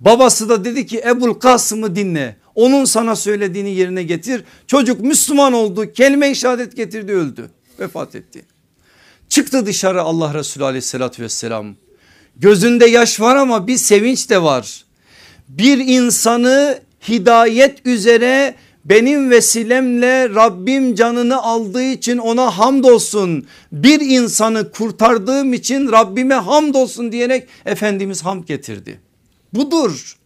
[0.00, 4.44] Babası da dedi ki Ebul Kasım'ı dinle onun sana söylediğini yerine getir.
[4.66, 7.50] Çocuk Müslüman oldu kelime-i şehadet getirdi öldü
[7.80, 8.44] vefat etti.
[9.28, 11.74] Çıktı dışarı Allah Resulü aleyhissalatü vesselam
[12.36, 14.84] gözünde yaş var ama bir sevinç de var.
[15.48, 23.46] Bir insanı hidayet üzere benim vesilemle Rabbim canını aldığı için ona hamdolsun.
[23.72, 29.00] Bir insanı kurtardığım için Rabbime hamdolsun diyerek Efendimiz hamd getirdi.
[29.52, 30.16] Budur.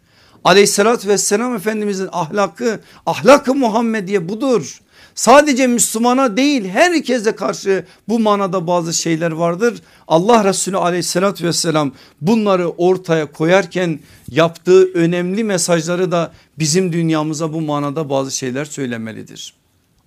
[0.44, 4.80] Aleyhissalatü vesselam Efendimizin ahlakı, ahlakı Muhammediye budur.
[5.14, 9.82] Sadece Müslümana değil herkese karşı bu manada bazı şeyler vardır.
[10.08, 18.10] Allah Resulü aleyhissalatü vesselam bunları ortaya koyarken yaptığı önemli mesajları da bizim dünyamıza bu manada
[18.10, 19.54] bazı şeyler söylemelidir.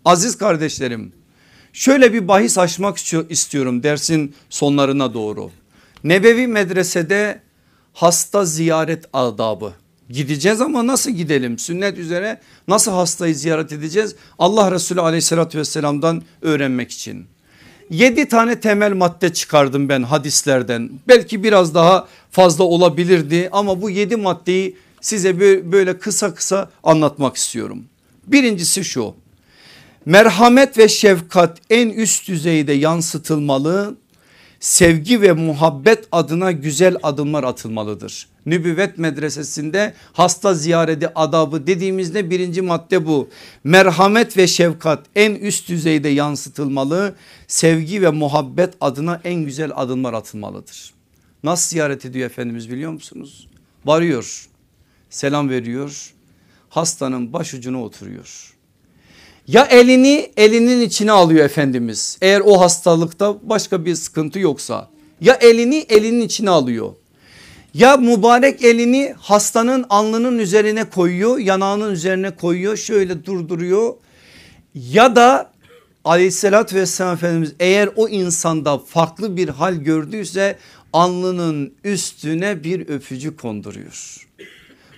[0.06, 1.14] Aziz kardeşlerim
[1.74, 2.98] şöyle bir bahis açmak
[3.30, 5.52] istiyorum dersin sonlarına doğru.
[6.04, 7.42] Nebevi medresede
[7.94, 9.74] hasta ziyaret adabı
[10.12, 11.60] Gideceğiz ama nasıl gidelim?
[11.60, 14.16] Sünnet üzere nasıl hastayı ziyaret edeceğiz?
[14.40, 17.26] Allah Resulü aleyhissalatü vesselamdan öğrenmek için.
[17.90, 20.90] Yedi tane temel madde çıkardım ben hadislerden.
[21.08, 25.40] Belki biraz daha fazla olabilirdi ama bu yedi maddeyi size
[25.72, 27.84] böyle kısa kısa anlatmak istiyorum.
[28.28, 29.14] Birincisi şu
[30.06, 33.96] merhamet ve şefkat en üst düzeyde yansıtılmalı
[34.62, 38.28] sevgi ve muhabbet adına güzel adımlar atılmalıdır.
[38.46, 43.30] Nübüvvet medresesinde hasta ziyareti adabı dediğimizde birinci madde bu.
[43.64, 47.16] Merhamet ve şefkat en üst düzeyde yansıtılmalı.
[47.48, 50.94] Sevgi ve muhabbet adına en güzel adımlar atılmalıdır.
[51.44, 53.48] Nasıl ziyaret ediyor Efendimiz biliyor musunuz?
[53.86, 54.48] Varıyor
[55.10, 56.14] selam veriyor
[56.70, 58.54] hastanın başucuna oturuyor.
[59.48, 62.18] Ya elini elinin içine alıyor Efendimiz.
[62.22, 64.90] Eğer o hastalıkta başka bir sıkıntı yoksa.
[65.22, 66.90] Ya elini elinin içine alıyor.
[67.74, 73.94] Ya mübarek elini hastanın alnının üzerine koyuyor yanağının üzerine koyuyor şöyle durduruyor.
[74.76, 75.52] Ya da
[76.06, 80.58] aleyhissalatü vesselam Efendimiz eğer o insanda farklı bir hal gördüyse
[80.94, 84.28] alnının üstüne bir öpücük konduruyor.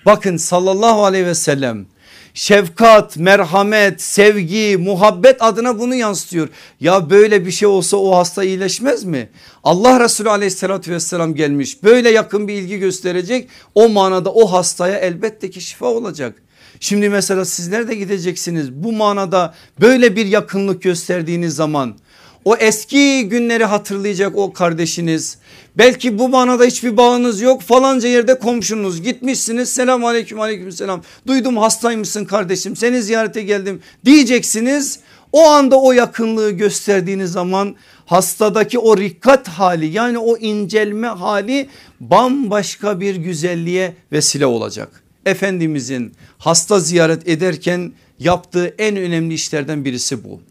[0.05, 1.85] Bakın sallallahu aleyhi ve sellem
[2.33, 6.49] şefkat, merhamet, sevgi, muhabbet adına bunu yansıtıyor.
[6.79, 9.29] Ya böyle bir şey olsa o hasta iyileşmez mi?
[9.63, 15.49] Allah Resulü aleyhissalatü vesselam gelmiş böyle yakın bir ilgi gösterecek o manada o hastaya elbette
[15.49, 16.35] ki şifa olacak.
[16.79, 21.97] Şimdi mesela sizler de gideceksiniz bu manada böyle bir yakınlık gösterdiğiniz zaman
[22.45, 25.37] o eski günleri hatırlayacak o kardeşiniz.
[25.77, 31.01] Belki bu manada hiçbir bağınız yok falanca yerde komşunuz gitmişsiniz selam aleyküm aleyküm selam.
[31.27, 34.99] Duydum hastaymışsın kardeşim seni ziyarete geldim diyeceksiniz.
[35.31, 37.75] O anda o yakınlığı gösterdiğiniz zaman
[38.05, 41.69] hastadaki o rikkat hali yani o incelme hali
[41.99, 45.03] bambaşka bir güzelliğe vesile olacak.
[45.25, 50.41] Efendimizin hasta ziyaret ederken yaptığı en önemli işlerden birisi bu.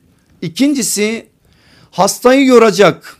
[0.43, 1.27] İkincisi
[1.93, 3.17] hastayı yoracak,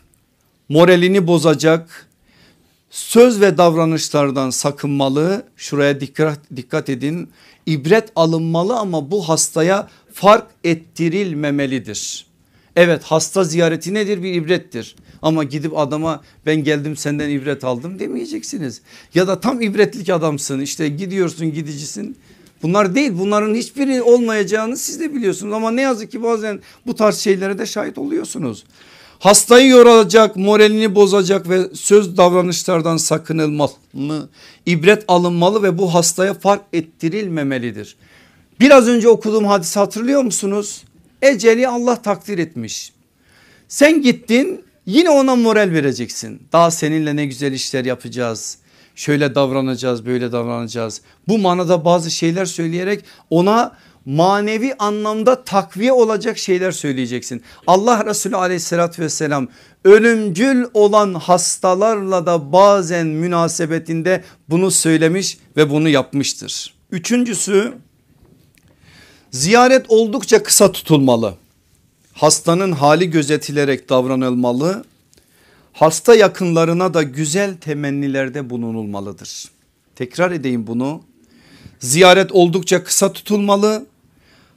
[0.69, 2.07] moralini bozacak,
[2.89, 5.45] söz ve davranışlardan sakınmalı.
[5.57, 7.29] Şuraya dikkat, dikkat edin.
[7.65, 12.25] İbret alınmalı ama bu hastaya fark ettirilmemelidir.
[12.75, 14.95] Evet hasta ziyareti nedir bir ibrettir.
[15.21, 18.81] Ama gidip adama ben geldim senden ibret aldım demeyeceksiniz.
[19.13, 22.17] Ya da tam ibretlik adamsın işte gidiyorsun gidicisin
[22.63, 27.17] Bunlar değil bunların hiçbiri olmayacağını siz de biliyorsunuz ama ne yazık ki bazen bu tarz
[27.17, 28.63] şeylere de şahit oluyorsunuz.
[29.19, 34.29] Hastayı yoracak, moralini bozacak ve söz davranışlardan sakınılmalı,
[34.65, 37.95] ibret alınmalı ve bu hastaya fark ettirilmemelidir.
[38.59, 40.83] Biraz önce okuduğum hadisi hatırlıyor musunuz?
[41.21, 42.93] Eceli Allah takdir etmiş.
[43.67, 46.41] Sen gittin yine ona moral vereceksin.
[46.51, 48.57] Daha seninle ne güzel işler yapacağız
[48.95, 51.01] şöyle davranacağız böyle davranacağız.
[51.27, 53.75] Bu manada bazı şeyler söyleyerek ona
[54.05, 57.43] manevi anlamda takviye olacak şeyler söyleyeceksin.
[57.67, 59.47] Allah Resulü aleyhissalatü vesselam
[59.85, 66.73] ölümcül olan hastalarla da bazen münasebetinde bunu söylemiş ve bunu yapmıştır.
[66.91, 67.73] Üçüncüsü
[69.31, 71.35] ziyaret oldukça kısa tutulmalı.
[72.13, 74.83] Hastanın hali gözetilerek davranılmalı
[75.73, 79.45] hasta yakınlarına da güzel temennilerde bulunulmalıdır.
[79.95, 81.03] Tekrar edeyim bunu.
[81.79, 83.85] Ziyaret oldukça kısa tutulmalı.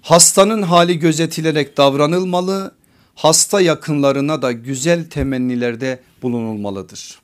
[0.03, 2.75] Hastanın hali gözetilerek davranılmalı.
[3.15, 7.21] Hasta yakınlarına da güzel temennilerde bulunulmalıdır.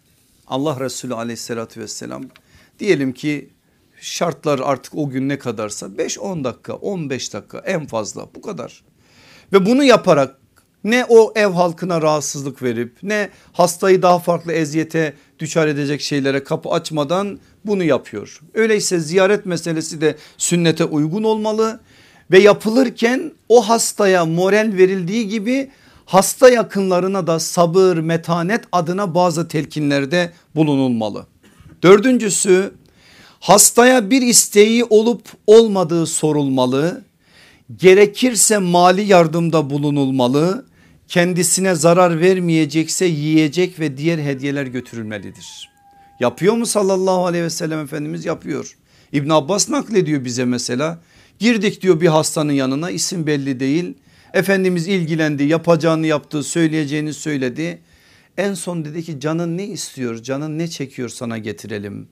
[0.47, 2.24] Allah Resulü aleyhissalatü vesselam
[2.78, 3.51] diyelim ki
[4.01, 8.82] şartlar artık o gün ne kadarsa 5-10 dakika 15 dakika en fazla bu kadar.
[9.53, 10.41] Ve bunu yaparak
[10.85, 16.68] ne o ev halkına rahatsızlık verip ne hastayı daha farklı eziyete düşer edecek şeylere kapı
[16.68, 18.41] açmadan bunu yapıyor.
[18.55, 21.80] Öyleyse ziyaret meselesi de sünnete uygun olmalı
[22.30, 25.70] ve yapılırken o hastaya moral verildiği gibi
[26.05, 31.26] hasta yakınlarına da sabır metanet adına bazı telkinlerde bulunulmalı.
[31.83, 32.72] Dördüncüsü
[33.43, 37.05] Hastaya bir isteği olup olmadığı sorulmalı.
[37.76, 40.66] Gerekirse mali yardımda bulunulmalı.
[41.12, 45.70] Kendisine zarar vermeyecekse yiyecek ve diğer hediyeler götürülmelidir.
[46.20, 48.76] Yapıyor mu sallallahu aleyhi ve sellem Efendimiz yapıyor.
[49.12, 51.02] İbn Abbas naklediyor bize mesela.
[51.38, 53.94] Girdik diyor bir hastanın yanına isim belli değil.
[54.34, 57.78] Efendimiz ilgilendi yapacağını yaptı söyleyeceğini söyledi.
[58.36, 62.08] En son dedi ki canın ne istiyor canın ne çekiyor sana getirelim.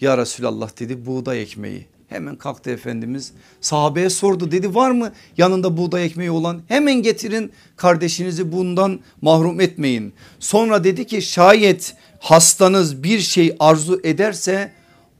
[0.00, 1.86] Ya Resulallah dedi buğday ekmeği.
[2.08, 8.52] Hemen kalktı Efendimiz sahabeye sordu dedi var mı yanında buğday ekmeği olan hemen getirin kardeşinizi
[8.52, 10.12] bundan mahrum etmeyin.
[10.38, 14.72] Sonra dedi ki şayet hastanız bir şey arzu ederse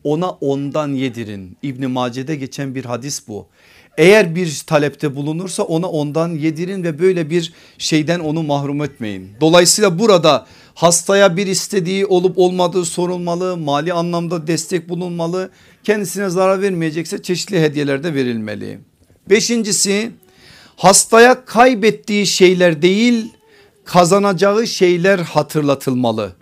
[0.05, 1.57] ona ondan yedirin.
[1.62, 3.47] İbni Mace'de geçen bir hadis bu.
[3.99, 9.30] Eğer bir talepte bulunursa ona ondan yedirin ve böyle bir şeyden onu mahrum etmeyin.
[9.41, 15.51] Dolayısıyla burada hastaya bir istediği olup olmadığı sorulmalı, mali anlamda destek bulunmalı.
[15.87, 18.78] Kendisine zarar vermeyecekse çeşitli hediyeler de verilmeli.
[19.30, 20.11] Beşincisi
[20.76, 23.32] hastaya kaybettiği şeyler değil
[23.84, 26.32] kazanacağı şeyler hatırlatılmalı.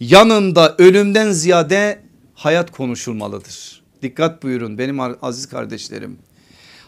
[0.00, 2.00] Yanında ölümden ziyade
[2.34, 3.82] hayat konuşulmalıdır.
[4.02, 6.18] Dikkat buyurun benim aziz kardeşlerim.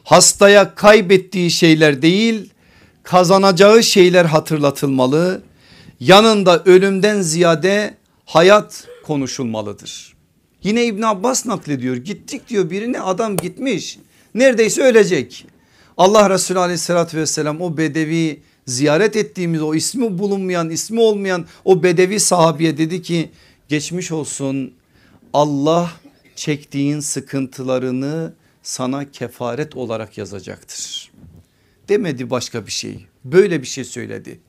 [0.04, 2.50] Hastaya kaybettiği şeyler değil
[3.02, 5.42] kazanacağı şeyler hatırlatılmalı.
[6.00, 7.94] Yanında ölümden ziyade
[8.24, 10.13] hayat konuşulmalıdır.
[10.64, 13.98] Yine İbn Abbas naklediyor gittik diyor birine adam gitmiş
[14.34, 15.46] neredeyse ölecek.
[15.96, 22.20] Allah Resulü aleyhissalatü vesselam o bedevi ziyaret ettiğimiz o ismi bulunmayan ismi olmayan o bedevi
[22.20, 23.30] sahabiye dedi ki
[23.68, 24.72] geçmiş olsun
[25.32, 25.90] Allah
[26.36, 31.10] çektiğin sıkıntılarını sana kefaret olarak yazacaktır.
[31.88, 34.40] Demedi başka bir şey böyle bir şey söyledi.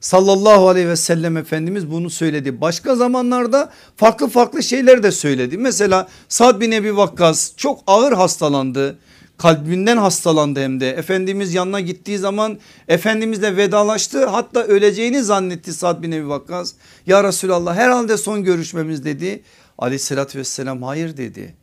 [0.00, 2.60] Sallallahu aleyhi ve sellem Efendimiz bunu söyledi.
[2.60, 5.58] Başka zamanlarda farklı farklı şeyler de söyledi.
[5.58, 8.98] Mesela Sad bin Ebi Vakkas çok ağır hastalandı.
[9.38, 10.90] Kalbinden hastalandı hem de.
[10.90, 14.26] Efendimiz yanına gittiği zaman Efendimizle vedalaştı.
[14.26, 16.72] Hatta öleceğini zannetti Sad bin Ebi Vakkas.
[17.06, 19.42] Ya Resulallah herhalde son görüşmemiz dedi.
[19.78, 21.54] Aleyhissalatü vesselam hayır dedi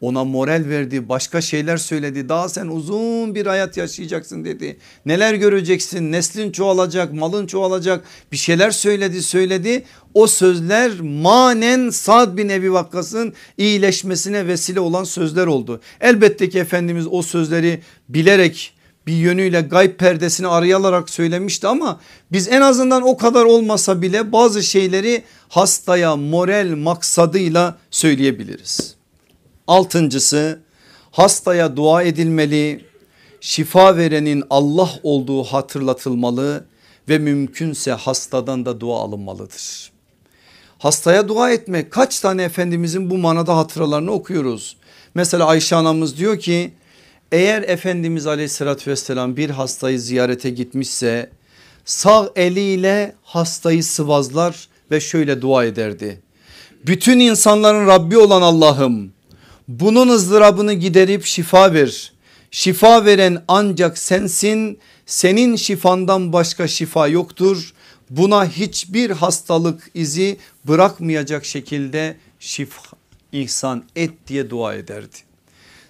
[0.00, 2.28] ona moral verdi başka şeyler söyledi.
[2.28, 4.78] Daha sen uzun bir hayat yaşayacaksın dedi.
[5.06, 6.12] Neler göreceksin?
[6.12, 8.04] Neslin çoğalacak malın çoğalacak.
[8.32, 9.84] Bir şeyler söyledi söyledi.
[10.14, 15.80] O sözler manen Sad bin Ebi Vakkas'ın iyileşmesine vesile olan sözler oldu.
[16.00, 18.72] Elbette ki Efendimiz o sözleri bilerek
[19.06, 22.00] bir yönüyle gayb perdesini arayalarak söylemişti ama
[22.32, 28.97] biz en azından o kadar olmasa bile bazı şeyleri hastaya moral maksadıyla söyleyebiliriz.
[29.68, 30.60] Altıncısı
[31.10, 32.84] hastaya dua edilmeli,
[33.40, 36.64] şifa verenin Allah olduğu hatırlatılmalı
[37.08, 39.92] ve mümkünse hastadan da dua alınmalıdır.
[40.78, 44.76] Hastaya dua etmek kaç tane Efendimizin bu manada hatıralarını okuyoruz.
[45.14, 46.72] Mesela Ayşe anamız diyor ki
[47.32, 51.30] eğer Efendimiz aleyhissalatü vesselam bir hastayı ziyarete gitmişse
[51.84, 56.20] sağ eliyle hastayı sıvazlar ve şöyle dua ederdi.
[56.86, 59.17] Bütün insanların Rabbi olan Allah'ım
[59.68, 62.12] bunun ızdırabını giderip şifa ver.
[62.50, 64.78] Şifa veren ancak sensin.
[65.06, 67.72] Senin şifandan başka şifa yoktur.
[68.10, 72.82] Buna hiçbir hastalık izi bırakmayacak şekilde şifa
[73.32, 75.16] ihsan et diye dua ederdi.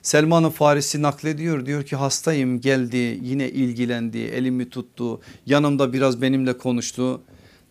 [0.02, 7.20] Selman-ı Farisi naklediyor diyor ki hastayım geldi yine ilgilendi elimi tuttu yanımda biraz benimle konuştu.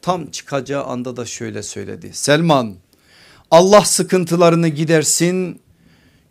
[0.01, 2.75] Tam çıkacağı anda da şöyle söyledi Selman
[3.51, 5.61] Allah sıkıntılarını gidersin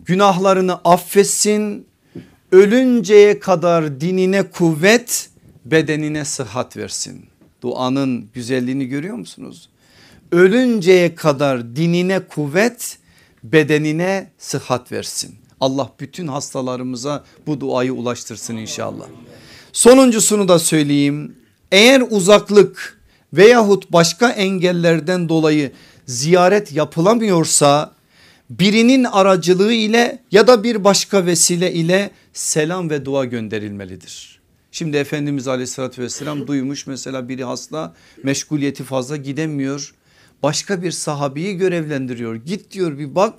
[0.07, 1.87] günahlarını affetsin
[2.53, 5.31] ölünceye kadar dinine kuvvet
[5.65, 7.27] bedenine sıhhat versin.
[7.63, 9.69] Duanın güzelliğini görüyor musunuz?
[10.33, 12.99] Ölünceye kadar dinine kuvvet
[13.45, 15.35] bedenine sıhhat versin.
[15.61, 19.07] Allah bütün hastalarımıza bu duayı ulaştırsın inşallah.
[19.73, 21.37] Sonuncusunu da söyleyeyim.
[21.73, 23.01] Eğer uzaklık
[23.33, 25.73] veyahut başka engellerden dolayı
[26.07, 27.96] ziyaret yapılamıyorsa
[28.51, 34.41] birinin aracılığı ile ya da bir başka vesile ile selam ve dua gönderilmelidir.
[34.73, 39.95] Şimdi Efendimiz aleyhissalatü vesselam duymuş mesela biri hasta meşguliyeti fazla gidemiyor.
[40.43, 43.35] Başka bir sahabeyi görevlendiriyor git diyor bir bak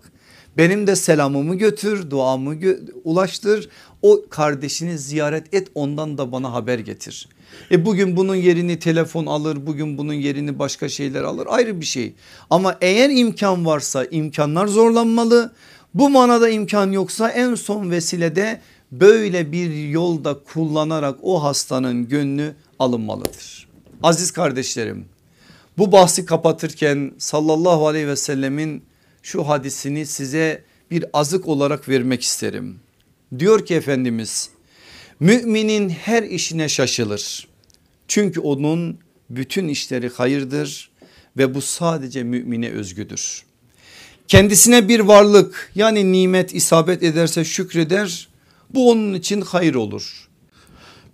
[0.57, 3.69] benim de selamımı götür duamı gö ulaştır
[4.01, 7.29] o kardeşini ziyaret et ondan da bana haber getir.
[7.71, 12.13] E bugün bunun yerini telefon alır bugün bunun yerini başka şeyler alır ayrı bir şey.
[12.49, 15.53] Ama eğer imkan varsa imkanlar zorlanmalı.
[15.93, 23.67] Bu manada imkan yoksa en son vesilede böyle bir yolda kullanarak o hastanın gönlü alınmalıdır.
[24.03, 25.05] Aziz kardeşlerim
[25.77, 28.83] bu bahsi kapatırken sallallahu aleyhi ve sellemin
[29.23, 32.79] şu hadisini size bir azık olarak vermek isterim.
[33.39, 34.49] Diyor ki Efendimiz
[35.19, 37.47] müminin her işine şaşılır.
[38.07, 38.99] Çünkü onun
[39.29, 40.89] bütün işleri hayırdır
[41.37, 43.43] ve bu sadece mümine özgüdür.
[44.27, 48.27] Kendisine bir varlık yani nimet isabet ederse şükreder
[48.69, 50.27] bu onun için hayır olur.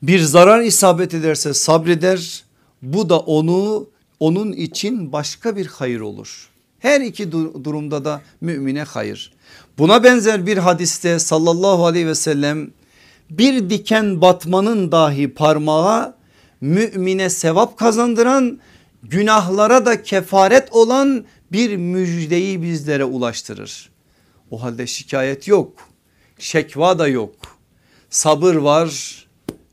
[0.03, 2.43] Bir zarar isabet ederse sabreder
[2.81, 3.87] bu da onu
[4.19, 6.49] onun için başka bir hayır olur.
[6.79, 9.33] Her iki durumda da mümine hayır.
[9.77, 12.71] Buna benzer bir hadiste sallallahu aleyhi ve sellem
[13.29, 16.15] bir diken batmanın dahi parmağı
[16.61, 18.59] mümine sevap kazandıran
[19.03, 23.89] günahlara da kefaret olan bir müjdeyi bizlere ulaştırır.
[24.51, 25.89] O halde şikayet yok,
[26.39, 27.35] şekva da yok.
[28.09, 29.23] Sabır var,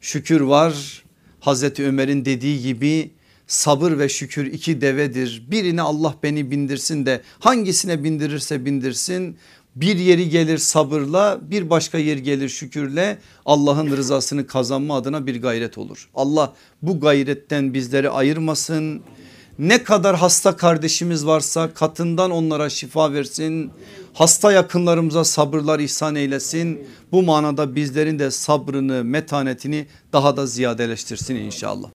[0.00, 1.04] şükür var.
[1.40, 3.10] Hazreti Ömer'in dediği gibi
[3.46, 5.42] sabır ve şükür iki devedir.
[5.50, 9.36] Birine Allah beni bindirsin de hangisine bindirirse bindirsin.
[9.76, 15.78] Bir yeri gelir sabırla bir başka yer gelir şükürle Allah'ın rızasını kazanma adına bir gayret
[15.78, 16.08] olur.
[16.14, 16.52] Allah
[16.82, 19.02] bu gayretten bizleri ayırmasın.
[19.58, 23.70] Ne kadar hasta kardeşimiz varsa katından onlara şifa versin.
[24.14, 26.86] Hasta yakınlarımıza sabırlar ihsan eylesin.
[27.12, 31.88] Bu manada bizlerin de sabrını metanetini daha da ziyadeleştirsin inşallah.